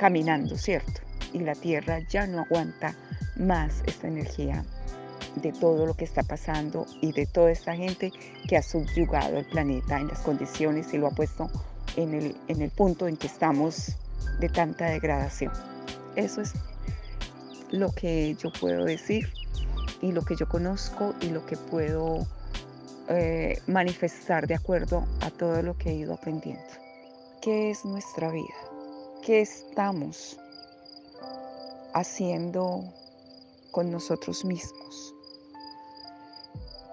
caminando, 0.00 0.58
¿cierto? 0.58 1.00
Y 1.32 1.38
la 1.38 1.54
Tierra 1.54 2.00
ya 2.08 2.26
no 2.26 2.40
aguanta 2.40 2.96
más 3.36 3.84
esta 3.86 4.08
energía 4.08 4.64
de 5.36 5.52
todo 5.52 5.86
lo 5.86 5.94
que 5.94 6.06
está 6.06 6.24
pasando 6.24 6.86
y 7.00 7.12
de 7.12 7.24
toda 7.26 7.52
esta 7.52 7.76
gente 7.76 8.10
que 8.48 8.56
ha 8.56 8.62
subyugado 8.62 9.38
el 9.38 9.44
planeta 9.44 10.00
en 10.00 10.08
las 10.08 10.18
condiciones 10.22 10.92
y 10.92 10.98
lo 10.98 11.06
ha 11.06 11.12
puesto 11.12 11.48
en 11.94 12.14
el, 12.14 12.36
en 12.48 12.62
el 12.62 12.70
punto 12.70 13.06
en 13.06 13.16
que 13.16 13.28
estamos 13.28 13.94
de 14.40 14.48
tanta 14.48 14.86
degradación. 14.86 15.52
Eso 16.16 16.40
es 16.40 16.52
lo 17.70 17.92
que 17.92 18.34
yo 18.34 18.50
puedo 18.52 18.84
decir 18.84 19.32
y 20.00 20.12
lo 20.12 20.22
que 20.22 20.36
yo 20.36 20.48
conozco 20.48 21.14
y 21.20 21.28
lo 21.28 21.44
que 21.46 21.56
puedo 21.56 22.26
eh, 23.08 23.60
manifestar 23.66 24.46
de 24.46 24.54
acuerdo 24.54 25.04
a 25.20 25.30
todo 25.30 25.62
lo 25.62 25.76
que 25.76 25.90
he 25.90 25.94
ido 25.94 26.14
aprendiendo. 26.14 26.62
¿Qué 27.40 27.70
es 27.70 27.84
nuestra 27.84 28.30
vida? 28.30 28.54
¿Qué 29.22 29.40
estamos 29.40 30.36
haciendo 31.94 32.84
con 33.70 33.90
nosotros 33.90 34.44
mismos? 34.44 35.14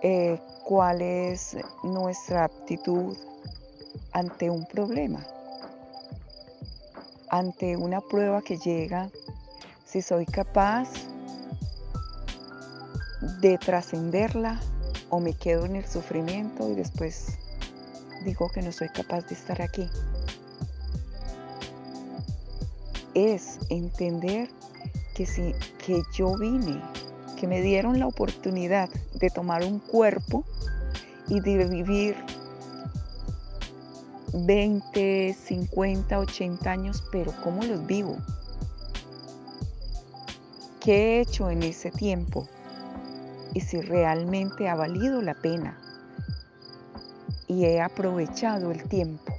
Eh, 0.02 0.40
¿Cuál 0.64 1.02
es 1.02 1.58
nuestra 1.84 2.46
aptitud 2.46 3.18
ante 4.12 4.50
un 4.50 4.66
problema? 4.66 5.26
Ante 7.30 7.76
una 7.76 8.00
prueba 8.02 8.42
que 8.42 8.58
llega, 8.58 9.10
si 9.98 10.04
soy 10.04 10.28
capaz 10.28 10.90
de 13.42 13.58
trascenderla 13.58 14.60
o 15.10 15.20
me 15.20 15.34
quedo 15.34 15.66
en 15.66 15.76
el 15.76 15.88
sufrimiento 15.88 16.70
y 16.70 16.76
después 16.76 17.40
digo 18.24 18.48
que 18.54 18.62
no 18.62 18.72
soy 18.72 18.90
capaz 18.90 19.22
de 19.22 19.34
estar 19.34 19.60
aquí. 19.60 19.90
Es 23.16 23.58
entender 23.70 24.52
que 25.16 25.26
si 25.26 25.56
que 25.84 26.04
yo 26.14 26.38
vine, 26.38 26.80
que 27.40 27.48
me 27.48 27.62
dieron 27.62 27.98
la 27.98 28.06
oportunidad 28.06 28.90
de 29.16 29.32
tomar 29.32 29.64
un 29.64 29.80
cuerpo 29.80 30.46
y 31.28 31.40
de 31.40 31.66
vivir 31.66 32.16
20, 34.34 35.34
50, 35.34 36.20
80 36.20 36.70
años, 36.70 37.04
pero 37.12 37.34
¿cómo 37.44 37.64
los 37.64 37.84
vivo? 37.88 38.16
¿Qué 40.88 41.18
he 41.18 41.20
hecho 41.20 41.50
en 41.50 41.64
ese 41.64 41.92
tiempo? 41.92 42.48
y 43.54 43.60
si 43.60 43.82
realmente 43.82 44.70
ha 44.70 44.76
valido 44.76 45.22
la 45.22 45.34
pena 45.34 45.78
y 47.46 47.66
he 47.66 47.82
aprovechado 47.82 48.72
el 48.72 48.88
tiempo, 48.88 49.34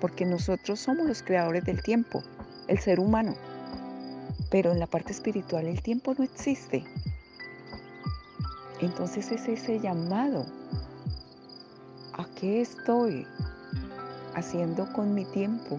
porque 0.00 0.26
nosotros 0.26 0.80
somos 0.80 1.06
los 1.06 1.22
creadores 1.22 1.64
del 1.64 1.84
tiempo, 1.84 2.24
el 2.66 2.80
ser 2.80 2.98
humano, 2.98 3.36
pero 4.50 4.72
en 4.72 4.80
la 4.80 4.88
parte 4.88 5.12
espiritual 5.12 5.66
el 5.66 5.80
tiempo 5.82 6.16
no 6.18 6.24
existe. 6.24 6.82
Entonces 8.80 9.30
es 9.30 9.46
ese 9.46 9.78
llamado 9.78 10.46
a 12.14 12.26
qué 12.34 12.60
estoy 12.60 13.24
haciendo 14.34 14.92
con 14.94 15.14
mi 15.14 15.24
tiempo. 15.26 15.78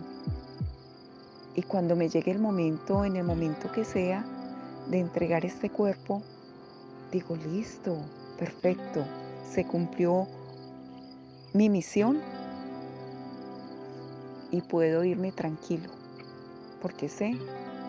Y 1.55 1.63
cuando 1.63 1.97
me 1.97 2.07
llegue 2.07 2.31
el 2.31 2.39
momento, 2.39 3.03
en 3.03 3.17
el 3.17 3.25
momento 3.25 3.69
que 3.69 3.83
sea, 3.83 4.23
de 4.89 4.99
entregar 4.99 5.45
este 5.45 5.69
cuerpo, 5.69 6.21
digo, 7.11 7.35
listo, 7.35 7.97
perfecto, 8.37 9.05
se 9.49 9.65
cumplió 9.65 10.27
mi 11.53 11.69
misión 11.69 12.19
y 14.51 14.61
puedo 14.61 15.03
irme 15.03 15.31
tranquilo, 15.31 15.89
porque 16.81 17.09
sé 17.09 17.37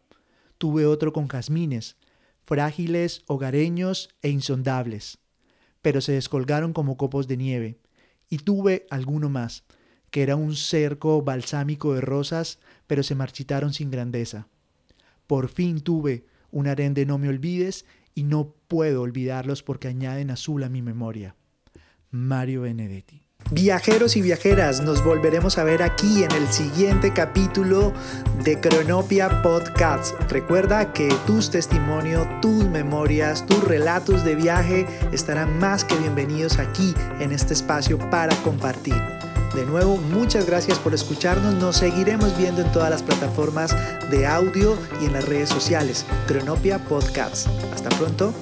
Tuve 0.58 0.86
otro 0.86 1.12
con 1.12 1.28
jazmines, 1.28 1.96
frágiles, 2.42 3.22
hogareños 3.26 4.10
e 4.22 4.28
insondables, 4.28 5.18
pero 5.86 6.00
se 6.00 6.10
descolgaron 6.10 6.72
como 6.72 6.96
copos 6.96 7.28
de 7.28 7.36
nieve. 7.36 7.78
Y 8.28 8.38
tuve 8.38 8.88
alguno 8.90 9.30
más, 9.30 9.62
que 10.10 10.24
era 10.24 10.34
un 10.34 10.56
cerco 10.56 11.22
balsámico 11.22 11.94
de 11.94 12.00
rosas, 12.00 12.58
pero 12.88 13.04
se 13.04 13.14
marchitaron 13.14 13.72
sin 13.72 13.92
grandeza. 13.92 14.48
Por 15.28 15.46
fin 15.46 15.80
tuve 15.80 16.26
un 16.50 16.66
harén 16.66 16.92
de 16.92 17.06
no 17.06 17.18
me 17.18 17.28
olvides 17.28 17.86
y 18.16 18.24
no 18.24 18.52
puedo 18.66 19.02
olvidarlos 19.02 19.62
porque 19.62 19.86
añaden 19.86 20.32
azul 20.32 20.64
a 20.64 20.68
mi 20.68 20.82
memoria. 20.82 21.36
Mario 22.10 22.62
Benedetti. 22.62 23.25
Viajeros 23.52 24.16
y 24.16 24.22
viajeras, 24.22 24.80
nos 24.80 25.04
volveremos 25.04 25.56
a 25.56 25.62
ver 25.62 25.80
aquí 25.80 26.24
en 26.24 26.32
el 26.32 26.48
siguiente 26.52 27.12
capítulo 27.12 27.92
de 28.42 28.60
Cronopia 28.60 29.40
Podcast. 29.40 30.20
Recuerda 30.28 30.92
que 30.92 31.08
tus 31.28 31.50
testimonios, 31.50 32.26
tus 32.40 32.64
memorias, 32.64 33.46
tus 33.46 33.62
relatos 33.62 34.24
de 34.24 34.34
viaje 34.34 34.84
estarán 35.12 35.60
más 35.60 35.84
que 35.84 35.94
bienvenidos 35.94 36.58
aquí 36.58 36.92
en 37.20 37.30
este 37.30 37.54
espacio 37.54 37.98
para 38.10 38.34
compartir. 38.42 39.00
De 39.54 39.64
nuevo, 39.64 39.96
muchas 39.96 40.44
gracias 40.44 40.80
por 40.80 40.92
escucharnos. 40.92 41.54
Nos 41.54 41.76
seguiremos 41.76 42.36
viendo 42.36 42.62
en 42.62 42.72
todas 42.72 42.90
las 42.90 43.04
plataformas 43.04 43.74
de 44.10 44.26
audio 44.26 44.76
y 45.00 45.06
en 45.06 45.12
las 45.12 45.24
redes 45.24 45.50
sociales. 45.50 46.04
Cronopia 46.26 46.80
Podcasts. 46.80 47.48
Hasta 47.72 47.90
pronto. 47.90 48.34